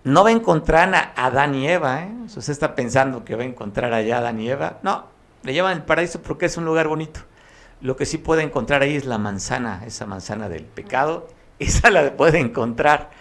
[0.04, 2.12] No va a encontrar a Adán y Eva, ¿eh?
[2.26, 4.80] Usted está pensando que va a encontrar allá Adán y Eva.
[4.82, 5.08] No,
[5.44, 7.20] le llaman el paraíso porque es un lugar bonito.
[7.82, 11.28] Lo que sí puede encontrar ahí es la manzana, esa manzana del pecado,
[11.60, 13.12] esa la puede encontrar.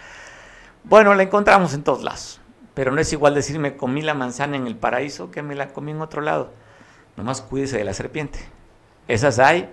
[0.84, 2.40] Bueno, la encontramos en todos lados.
[2.74, 5.90] Pero no es igual decirme comí la manzana en el paraíso que me la comí
[5.90, 6.52] en otro lado.
[7.16, 8.38] Nomás cuídese de la serpiente.
[9.08, 9.68] Esas hay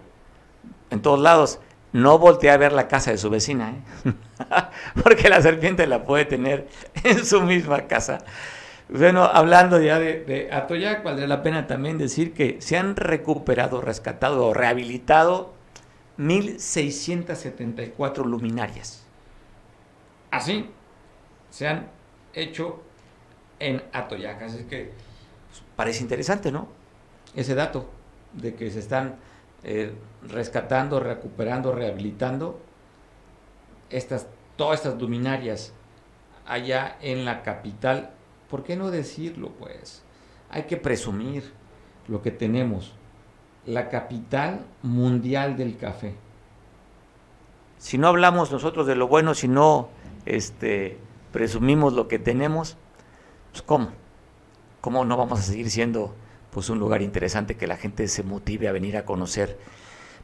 [0.89, 1.59] en todos lados.
[1.93, 4.13] No voltee a ver la casa de su vecina, ¿eh?
[5.03, 6.67] porque la serpiente la puede tener
[7.03, 8.17] en su misma casa.
[8.87, 14.45] Bueno, hablando ya de, Atoyac, valdría la pena también decir que se han recuperado, rescatado
[14.45, 15.53] o rehabilitado
[16.19, 19.03] 1.674 luminarias.
[20.29, 20.69] Así
[21.49, 21.87] se han
[22.33, 22.83] hecho
[23.59, 24.43] en Atoyac.
[24.43, 24.91] Así que
[25.49, 26.67] pues, parece interesante, ¿no?
[27.35, 27.89] Ese dato
[28.33, 29.15] de que se están
[29.63, 29.93] eh,
[30.29, 32.59] rescatando, recuperando, rehabilitando
[33.89, 34.27] estas,
[34.57, 35.73] todas estas luminarias
[36.45, 38.11] allá en la capital.
[38.49, 40.03] ¿Por qué no decirlo, pues?
[40.49, 41.51] Hay que presumir
[42.07, 42.93] lo que tenemos
[43.65, 46.13] la capital mundial del café.
[47.77, 49.89] Si no hablamos nosotros de lo bueno, si no
[50.25, 50.97] este,
[51.31, 52.77] presumimos lo que tenemos,
[53.51, 53.89] pues ¿cómo?
[54.81, 56.15] ¿Cómo no vamos a seguir siendo
[56.51, 59.57] pues un lugar interesante que la gente se motive a venir a conocer?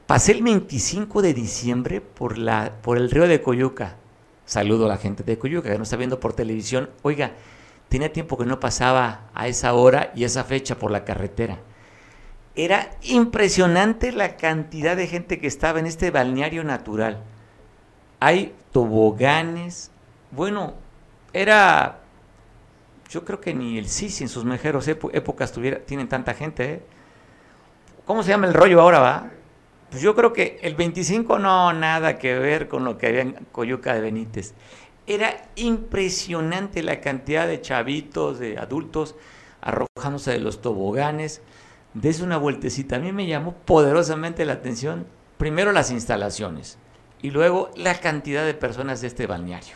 [0.08, 3.98] Pasé el 25 de diciembre por, la, por el río de Coyuca.
[4.46, 6.90] Saludo a la gente de Coyuca que nos está viendo por televisión.
[7.02, 7.32] Oiga,
[7.92, 11.60] tenía tiempo que no pasaba a esa hora y esa fecha por la carretera
[12.56, 17.24] era impresionante la cantidad de gente que estaba en este balneario natural.
[18.20, 19.92] Hay toboganes.
[20.32, 20.74] Bueno,
[21.34, 22.00] era.
[23.10, 26.74] Yo creo que ni el Sisi en sus mejores épocas tuviera, tienen tanta gente.
[26.74, 26.82] ¿eh?
[28.06, 29.32] ¿Cómo se llama el rollo ahora, va?
[29.90, 33.34] Pues yo creo que el 25 no, nada que ver con lo que había en
[33.52, 34.54] Coyuca de Benítez.
[35.08, 39.16] Era impresionante la cantidad de chavitos, de adultos,
[39.62, 41.42] arrojándose de los toboganes
[41.94, 42.96] des una vueltecita.
[42.96, 45.06] A mí me llamó poderosamente la atención,
[45.38, 46.78] primero las instalaciones
[47.22, 49.76] y luego la cantidad de personas de este balneario.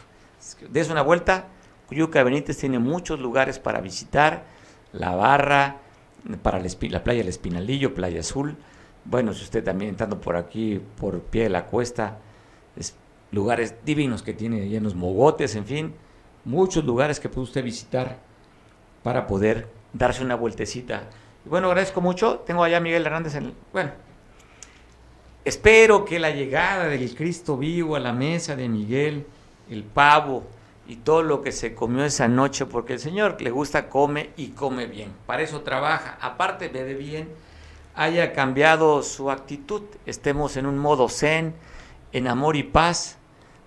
[0.69, 1.47] Des una vuelta,
[1.87, 4.45] Cuyuca Benítez tiene muchos lugares para visitar,
[4.91, 5.77] la barra,
[6.41, 8.55] para la, playa del Espinalillo, Playa Azul.
[9.03, 12.19] Bueno, si usted también entrando por aquí, por pie de la cuesta,
[12.75, 12.95] es
[13.35, 15.93] lugares divinos que tiene llenos mogotes, en fin,
[16.43, 18.17] muchos lugares que puede usted visitar
[19.03, 21.03] para poder darse una vueltecita
[21.45, 22.39] bueno, agradezco mucho.
[22.39, 23.91] Tengo allá a Miguel Hernández en Bueno,
[25.43, 29.27] espero que la llegada del Cristo vivo a la mesa de Miguel,
[29.69, 30.43] el pavo
[30.87, 34.49] y todo lo que se comió esa noche, porque el Señor le gusta, come y
[34.49, 35.11] come bien.
[35.27, 36.17] Para eso trabaja.
[36.19, 37.29] Aparte, bebe bien,
[37.93, 39.83] haya cambiado su actitud.
[40.07, 41.53] Estemos en un modo zen,
[42.11, 43.17] en amor y paz,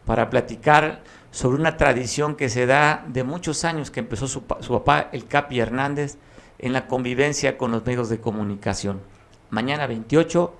[0.08, 4.72] para platicar sobre una tradición que se da de muchos años que empezó su, su
[4.72, 6.16] papá, el Capi Hernández
[6.58, 9.02] en la convivencia con los medios de comunicación.
[9.50, 10.54] mañana 28,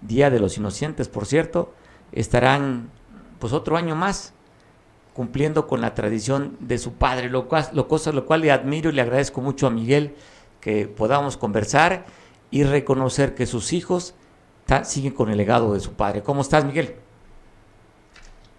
[0.00, 1.72] Día de los Inocentes, por cierto,
[2.10, 2.90] estarán
[3.38, 4.32] pues otro año más
[5.12, 9.02] cumpliendo con la tradición de su padre, lo cual, lo, cual le admiro y le
[9.02, 10.16] agradezco mucho a Miguel
[10.60, 12.04] que podamos conversar
[12.50, 14.16] y reconocer que sus hijos
[14.82, 16.24] siguen con el legado de su padre.
[16.24, 16.96] ¿Cómo estás, Miguel?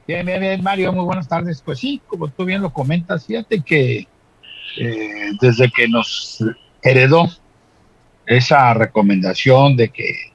[0.10, 1.62] Bien, bien, bien, Mario, muy buenas tardes.
[1.62, 4.07] Pues sí, como tú bien lo comentas, fíjate que
[4.80, 6.43] eh, desde que nos
[6.82, 7.30] heredó
[8.26, 10.32] esa recomendación de que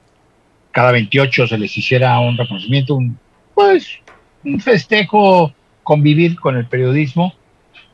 [0.71, 3.19] cada 28 se les hiciera un reconocimiento, un,
[3.53, 3.99] pues
[4.45, 5.53] un festejo,
[5.83, 7.33] convivir con el periodismo,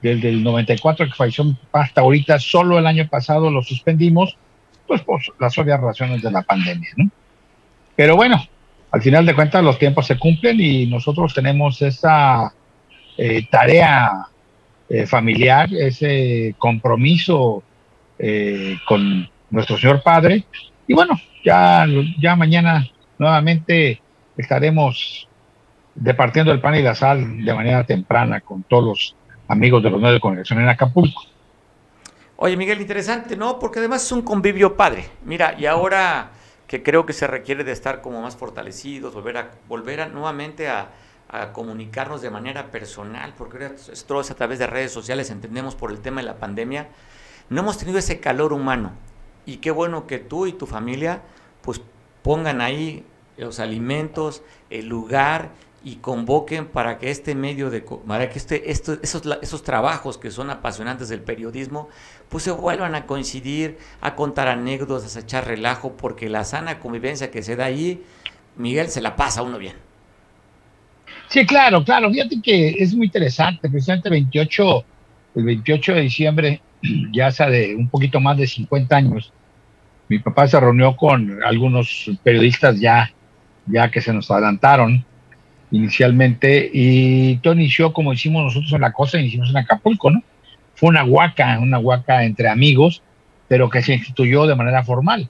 [0.04, 4.38] desde el 94 que falleció hasta ahorita, solo el año pasado lo suspendimos,
[4.86, 7.10] pues por las obvias razones de la pandemia, ¿no?
[7.96, 8.38] Pero bueno,
[8.92, 12.54] al final de cuentas los tiempos se cumplen y nosotros tenemos esa
[13.18, 14.28] eh, tarea
[14.90, 17.64] eh, familiar, ese compromiso
[18.20, 20.44] eh, con nuestro Señor Padre.
[20.88, 21.86] Y bueno, ya,
[22.20, 22.86] ya mañana
[23.18, 24.02] nuevamente
[24.36, 25.28] estaremos
[25.96, 29.16] departiendo el pan y la sal de manera temprana con todos los
[29.48, 31.24] amigos de los medios de en Acapulco.
[32.36, 33.60] Oye, Miguel, interesante, ¿no?
[33.60, 35.06] Porque además es un convivio padre.
[35.24, 36.32] Mira, y ahora
[36.72, 40.92] que creo que se requiere de estar como más fortalecidos, volver a, volver nuevamente a,
[41.28, 46.00] a comunicarnos de manera personal, porque es a través de redes sociales, entendemos por el
[46.00, 46.88] tema de la pandemia,
[47.50, 48.94] no hemos tenido ese calor humano.
[49.46, 51.24] Y qué bueno que tú y tu familia
[51.62, 51.82] pues
[52.24, 53.06] pongan ahí
[53.36, 55.50] los alimentos, el lugar
[55.84, 60.52] y convoquen para que este medio de para que este, esos, esos trabajos que son
[60.52, 61.90] apasionantes del periodismo
[62.30, 67.30] pues se vuelvan a coincidir, a contar anécdotas, a echar relajo, porque la sana convivencia
[67.30, 68.04] que se da ahí,
[68.56, 69.76] Miguel, se la pasa uno bien.
[71.28, 72.10] Sí, claro, claro.
[72.10, 73.70] Fíjate que es muy interesante.
[73.70, 74.84] Precisamente el 28,
[75.36, 76.62] el 28 de diciembre,
[77.12, 79.34] ya hace de un poquito más de 50 años,
[80.08, 83.12] mi papá se reunió con algunos periodistas ya,
[83.66, 85.06] ya que se nos adelantaron
[85.72, 90.22] inicialmente y todo inició como hicimos nosotros en la costa, iniciamos en Acapulco, ¿no?
[90.76, 93.02] Fue una huaca, una huaca entre amigos,
[93.48, 95.30] pero que se instituyó de manera formal.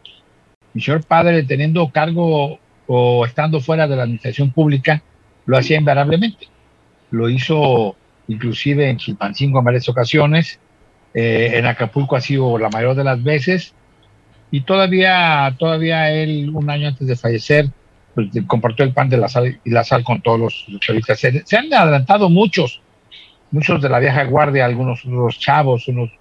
[0.74, 5.02] Mi señor padre, teniendo cargo o estando fuera de la administración pública,
[5.46, 6.48] lo hacía invariablemente.
[7.12, 7.96] Lo hizo
[8.28, 10.60] inclusive en Chilpancingo en varias ocasiones,
[11.14, 13.74] eh, en Acapulco ha sido la mayor de las veces,
[14.50, 17.70] y todavía, todavía él, un año antes de fallecer,
[18.14, 21.20] pues, compartió el pan de la sal y la sal con todos los periodistas.
[21.20, 22.82] Se, han adelantado muchos,
[23.52, 26.12] muchos de la vieja guardia, algunos otros chavos, unos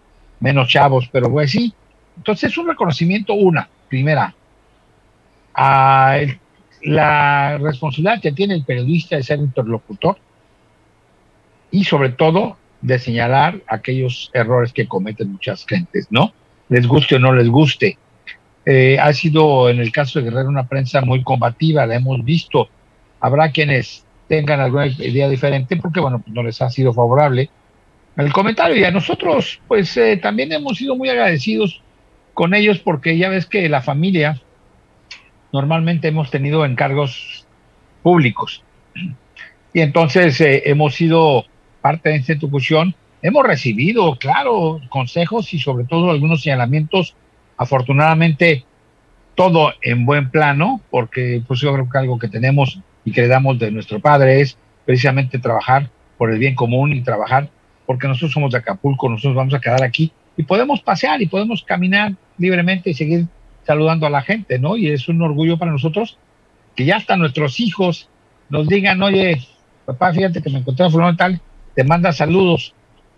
[0.40, 1.72] menos chavos, pero pues sí.
[2.16, 4.34] Entonces es un reconocimiento, una, primera,
[5.54, 6.18] a
[6.82, 10.16] la responsabilidad que tiene el periodista de ser interlocutor
[11.70, 16.32] y sobre todo de señalar aquellos errores que cometen muchas gentes, ¿no?
[16.68, 17.98] Les guste o no les guste.
[18.66, 22.68] Eh, ha sido en el caso de Guerrero una prensa muy combativa, la hemos visto.
[23.20, 27.50] Habrá quienes tengan alguna idea diferente porque, bueno, pues no les ha sido favorable
[28.16, 28.76] el comentario.
[28.76, 31.82] Y a nosotros, pues eh, también hemos sido muy agradecidos
[32.34, 34.40] con ellos porque ya ves que la familia
[35.52, 37.46] normalmente hemos tenido encargos
[38.02, 38.62] públicos.
[39.72, 41.44] Y entonces eh, hemos sido
[41.80, 42.94] parte de esta institución.
[43.22, 47.14] Hemos recibido, claro, consejos y sobre todo algunos señalamientos
[47.60, 48.64] afortunadamente
[49.34, 53.28] todo en buen plano, porque pues yo creo que algo que tenemos y que le
[53.28, 54.56] damos de nuestro padre es
[54.86, 57.50] precisamente trabajar por el bien común y trabajar
[57.84, 61.62] porque nosotros somos de Acapulco, nosotros vamos a quedar aquí y podemos pasear y podemos
[61.62, 63.26] caminar libremente y seguir
[63.66, 64.76] saludando a la gente, ¿no?
[64.78, 66.16] Y es un orgullo para nosotros
[66.74, 68.08] que ya hasta nuestros hijos
[68.48, 69.38] nos digan, oye,
[69.84, 71.42] papá, fíjate que me encontré a fulano tal,
[71.74, 72.72] te manda saludos,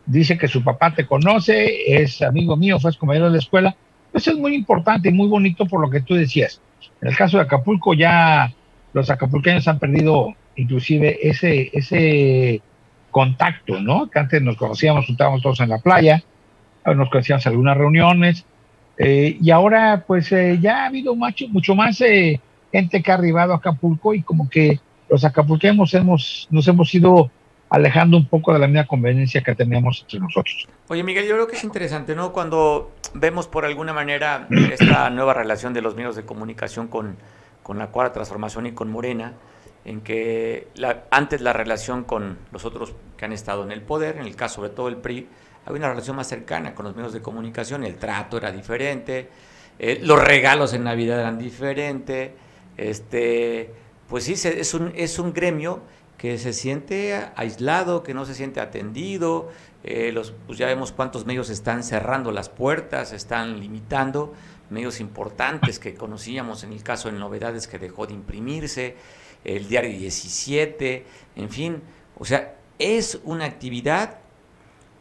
[0.04, 3.76] dice que su papá te conoce, es amigo mío, fue compañero de la escuela,
[4.22, 6.60] eso es muy importante y muy bonito por lo que tú decías.
[7.00, 8.52] En el caso de Acapulco ya
[8.92, 12.62] los acapulqueños han perdido inclusive ese, ese
[13.10, 14.08] contacto, ¿no?
[14.08, 16.22] Que antes nos conocíamos, juntábamos todos en la playa,
[16.84, 18.44] nos conocíamos en algunas reuniones,
[18.98, 23.14] eh, y ahora pues eh, ya ha habido mucho, mucho más eh, gente que ha
[23.14, 27.30] arribado a Acapulco y como que los acapulqueños hemos, nos hemos ido
[27.70, 30.68] alejando un poco de la misma conveniencia que teníamos entre nosotros.
[30.88, 32.32] Oye, Miguel, yo creo que es interesante, ¿no?
[32.32, 37.16] Cuando vemos por alguna manera esta nueva relación de los medios de comunicación con,
[37.62, 39.34] con la cuarta transformación y con Morena,
[39.84, 44.16] en que la, antes la relación con los otros que han estado en el poder,
[44.16, 45.28] en el caso sobre todo el PRI,
[45.66, 49.28] había una relación más cercana con los medios de comunicación, el trato era diferente,
[49.78, 52.30] eh, los regalos en Navidad eran diferentes,
[52.76, 53.72] este,
[54.08, 55.82] pues sí, es un, es un gremio
[56.18, 59.50] que se siente aislado, que no se siente atendido,
[59.84, 64.32] eh, los, pues ya vemos cuántos medios están cerrando las puertas, están limitando.
[64.70, 68.96] medios importantes que conocíamos, en el caso de Novedades que dejó de imprimirse,
[69.44, 71.04] el Diario 17,
[71.36, 71.82] en fin,
[72.18, 74.18] o sea, es una actividad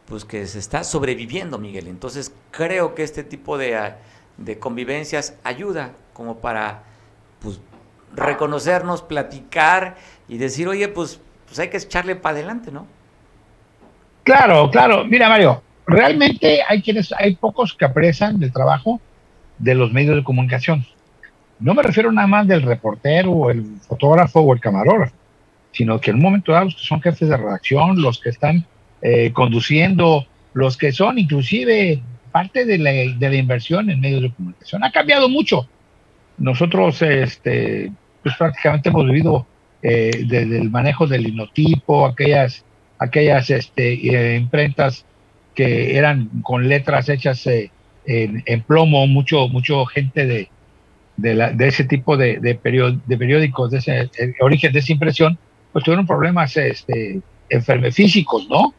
[0.04, 1.86] pues que se está sobreviviendo, Miguel.
[1.86, 3.94] Entonces creo que este tipo de,
[4.36, 6.82] de convivencias ayuda como para
[7.40, 7.60] pues,
[8.14, 9.96] reconocernos, platicar
[10.28, 12.86] y decir, oye, pues, pues hay que echarle para adelante, ¿no?
[14.24, 15.04] Claro, claro.
[15.04, 19.00] Mira, Mario, realmente hay quienes, hay pocos que aprecian el trabajo
[19.58, 20.86] de los medios de comunicación.
[21.58, 25.14] No me refiero nada más del reportero, el fotógrafo o el camarógrafo,
[25.72, 28.66] sino que en un momento dado los que son jefes de redacción, los que están
[29.00, 32.02] eh, conduciendo, los que son inclusive
[32.32, 34.82] parte de la, de la inversión en medios de comunicación.
[34.84, 35.68] Ha cambiado mucho.
[36.38, 37.92] Nosotros, este,
[38.22, 39.46] pues prácticamente hemos vivido
[39.82, 42.64] eh, desde el manejo del linotipo, aquellas,
[43.02, 45.04] aquellas este, eh, imprentas
[45.54, 47.70] que eran con letras hechas eh,
[48.06, 50.48] en, plomo, mucho, mucho gente de,
[51.16, 55.38] de, ese tipo de, de, periódicos, de ese origen de esa impresión,
[55.72, 57.20] pues tuvieron problemas este,
[57.92, 58.74] físicos, ¿no?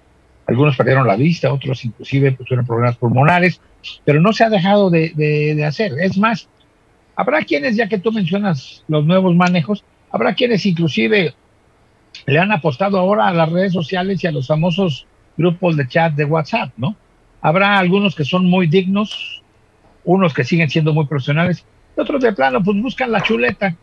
[0.46, 3.62] Algunos perdieron la vista, otros inclusive pues, tuvieron problemas pulmonares,
[4.04, 5.94] pero no se ha dejado de, hacer.
[6.00, 6.50] Es más,
[7.16, 11.34] habrá quienes, ya que tú mencionas los nuevos manejos, habrá quienes inclusive
[12.26, 15.06] le han apostado ahora a las redes sociales y a los famosos
[15.38, 16.96] grupos de chat de WhatsApp, ¿no?
[17.42, 19.42] Habrá algunos que son muy dignos,
[20.06, 21.66] unos que siguen siendo muy profesionales,
[21.96, 23.76] otros de plano, pues buscan la chuleta,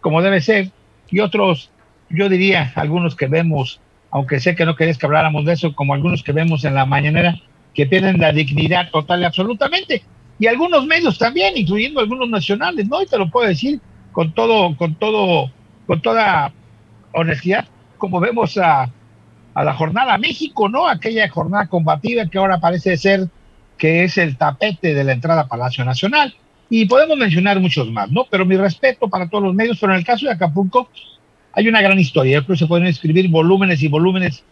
[0.00, 0.70] como debe ser,
[1.10, 1.70] y otros,
[2.10, 3.80] yo diría, algunos que vemos,
[4.10, 6.86] aunque sé que no queréis que habláramos de eso, como algunos que vemos en la
[6.86, 7.36] mañanera,
[7.74, 10.02] que tienen la dignidad total y absolutamente,
[10.38, 13.02] y algunos medios también, incluyendo algunos nacionales, ¿no?
[13.02, 13.80] Y te lo puedo decir
[14.12, 15.50] con todo, con todo,
[15.86, 16.52] con toda
[17.12, 17.66] honestidad,
[17.98, 18.90] como vemos a,
[19.54, 20.86] la jornada México, ¿no?
[20.88, 23.28] Aquella jornada combativa que ahora parece ser
[23.76, 26.34] que es el tapete de la entrada a Palacio Nacional.
[26.70, 28.24] Y podemos mencionar muchos más, ¿no?
[28.30, 30.88] Pero mi respeto para todos los medios, pero en el caso de Acapulco
[31.52, 32.34] hay una gran historia.
[32.34, 34.44] Yo creo que se pueden escribir volúmenes y volúmenes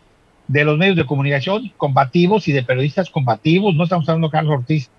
[0.48, 3.74] de los medios de comunicación combativos y de periodistas combativos.
[3.74, 4.90] No estamos hablando de Carlos Ortiz,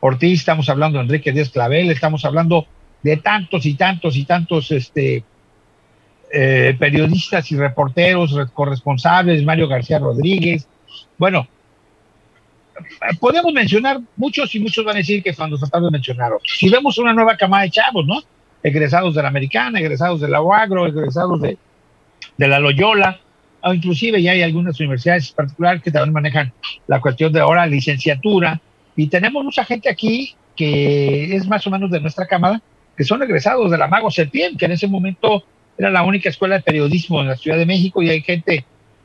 [0.00, 2.66] Ortiz, estamos hablando de Enrique Díaz Clavel, estamos hablando
[3.02, 5.24] de tantos y tantos y tantos este,
[6.36, 10.66] eh, periodistas y reporteros corresponsables, Mario García Rodríguez.
[11.16, 11.46] Bueno,
[13.20, 16.32] podemos mencionar muchos y muchos van a decir que cuando tratamos de mencionar.
[16.42, 18.20] Si vemos una nueva camada de chavos, ¿no?
[18.64, 21.56] Egresados de la Americana, egresados de la UAGRO, egresados de,
[22.36, 23.20] de la Loyola,
[23.62, 26.52] o inclusive ya hay algunas universidades particulares que también manejan
[26.88, 28.60] la cuestión de ahora licenciatura.
[28.96, 32.60] Y tenemos mucha gente aquí que es más o menos de nuestra camada,
[32.96, 35.44] que son egresados de la Mago Septién, que en ese momento
[35.78, 38.64] era la única escuela de periodismo en la Ciudad de México y hay gente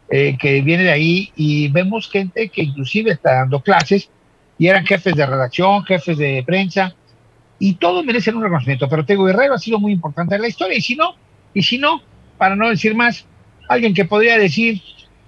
[0.09, 4.09] eh, que viene de ahí y vemos gente que inclusive está dando clases
[4.57, 6.95] y eran jefes de redacción, jefes de prensa
[7.59, 8.89] y todos merecen un reconocimiento.
[8.89, 11.15] Pero Tego Guerrero ha sido muy importante en la historia y si no,
[11.53, 12.01] y si no,
[12.37, 13.25] para no decir más,
[13.67, 14.81] alguien que podría decir,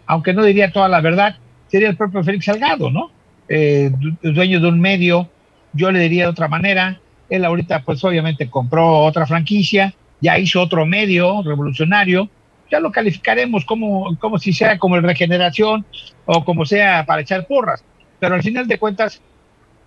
[0.06, 1.38] aunque no diría toda la verdad,
[1.68, 3.12] sería el propio Félix Salgado, ¿no?
[3.48, 5.30] Eh, dueño de un medio,
[5.74, 10.62] yo le diría de otra manera, él ahorita pues obviamente compró otra franquicia, ya hizo
[10.62, 12.30] otro medio revolucionario,
[12.70, 15.86] ya lo calificaremos como, como si sea como el regeneración
[16.26, 17.84] o como sea para echar porras.
[18.20, 19.22] Pero al final de cuentas,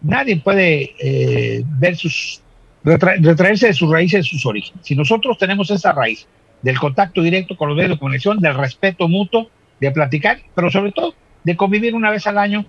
[0.03, 2.43] nadie puede eh, ver sus,
[2.83, 4.85] retraerse de sus raíces, de sus orígenes.
[4.85, 6.27] Si nosotros tenemos esa raíz
[6.61, 9.49] del contacto directo con los medios de conexión, del respeto mutuo,
[9.81, 11.15] de platicar, pero sobre todo
[11.45, 12.65] de convivir una vez al año,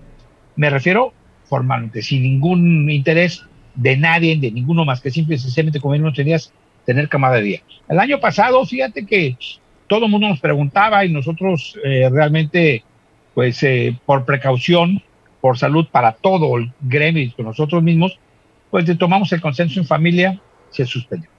[0.56, 1.14] me refiero
[1.46, 3.44] formalmente, sin ningún interés
[3.76, 6.54] de nadie, de ninguno más que simple y sencillamente convivir unos días
[6.86, 7.62] tener camaradería.
[7.90, 9.38] El año pasado, fíjate que
[9.88, 12.84] todo el mundo nos preguntaba y nosotros eh, realmente,
[13.34, 15.02] pues eh, por precaución,
[15.42, 18.18] por salud para todo el gremio y con nosotros mismos,
[18.72, 21.30] pues tomamos el consenso en familia, se suspendió.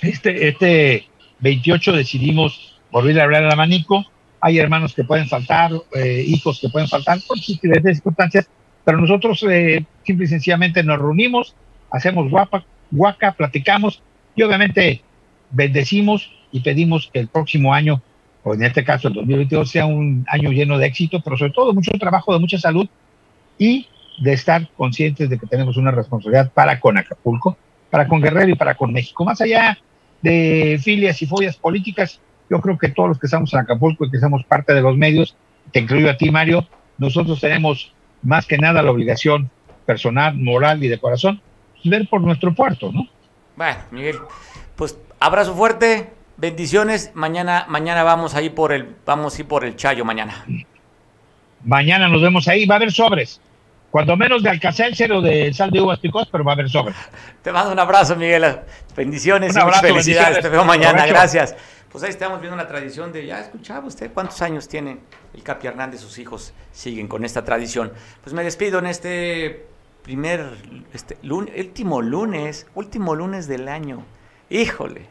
[0.00, 1.06] Este, este
[1.40, 4.04] 28 decidimos volver a hablar al abanico.
[4.40, 8.48] Hay hermanos que pueden faltar, eh, hijos que pueden faltar por diferentes circunstancias,
[8.84, 11.54] pero nosotros simple y sencillamente nos reunimos,
[11.90, 14.02] hacemos guapa, guaca, platicamos
[14.38, 15.02] y obviamente
[15.50, 18.00] bendecimos y pedimos que el próximo año,
[18.44, 21.74] o en este caso el 2022, sea un año lleno de éxito, pero sobre todo
[21.74, 22.88] mucho trabajo, de mucha salud
[23.58, 23.88] y
[24.20, 27.56] de estar conscientes de que tenemos una responsabilidad para con Acapulco,
[27.90, 29.24] para con Guerrero y para con México.
[29.24, 29.76] Más allá
[30.22, 34.10] de filias y follas políticas, yo creo que todos los que estamos en Acapulco y
[34.10, 35.34] que somos parte de los medios,
[35.72, 36.64] te incluyo a ti, Mario,
[36.96, 39.50] nosotros tenemos más que nada la obligación
[39.84, 41.40] personal, moral y de corazón,
[41.82, 43.08] ver por nuestro puerto, ¿no?
[43.58, 44.20] Bueno, Miguel,
[44.76, 47.10] pues abrazo fuerte, bendiciones.
[47.14, 50.46] Mañana, mañana vamos ahí por el, vamos a ir por el Chayo mañana.
[51.64, 53.40] Mañana nos vemos ahí, va a haber sobres.
[53.90, 56.94] Cuando menos de Alcacelser o de sal de uvas picos, pero va a haber sobre.
[57.42, 58.60] Te mando un abrazo, Miguel.
[58.94, 60.40] Bendiciones y felicidades.
[60.40, 61.04] Te veo mañana.
[61.06, 61.56] Gracias.
[61.90, 64.98] Pues ahí estamos viendo la tradición de, ya escuchaba usted cuántos años tiene
[65.34, 67.92] el Capi Hernández, sus hijos siguen con esta tradición.
[68.22, 69.67] Pues me despido en este
[70.08, 70.56] primer,
[70.94, 74.06] este, último lunes, último lunes del año.
[74.48, 75.02] Híjole,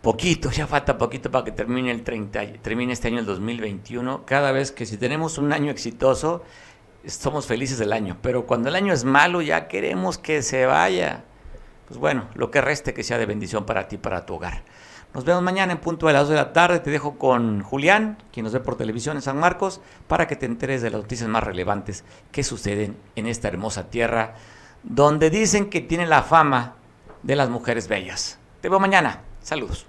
[0.00, 4.24] poquito, ya falta poquito para que termine el 30, termine este año el 2021.
[4.24, 6.42] Cada vez que si tenemos un año exitoso,
[7.06, 11.24] somos felices del año, pero cuando el año es malo ya queremos que se vaya.
[11.86, 14.62] Pues bueno, lo que reste que sea de bendición para ti, para tu hogar.
[15.14, 16.80] Nos vemos mañana en punto de las 2 de la tarde.
[16.80, 20.44] Te dejo con Julián, quien nos ve por televisión en San Marcos, para que te
[20.44, 24.34] enteres de las noticias más relevantes que suceden en esta hermosa tierra,
[24.82, 26.74] donde dicen que tiene la fama
[27.22, 28.40] de las mujeres bellas.
[28.60, 29.20] Te veo mañana.
[29.40, 29.86] Saludos.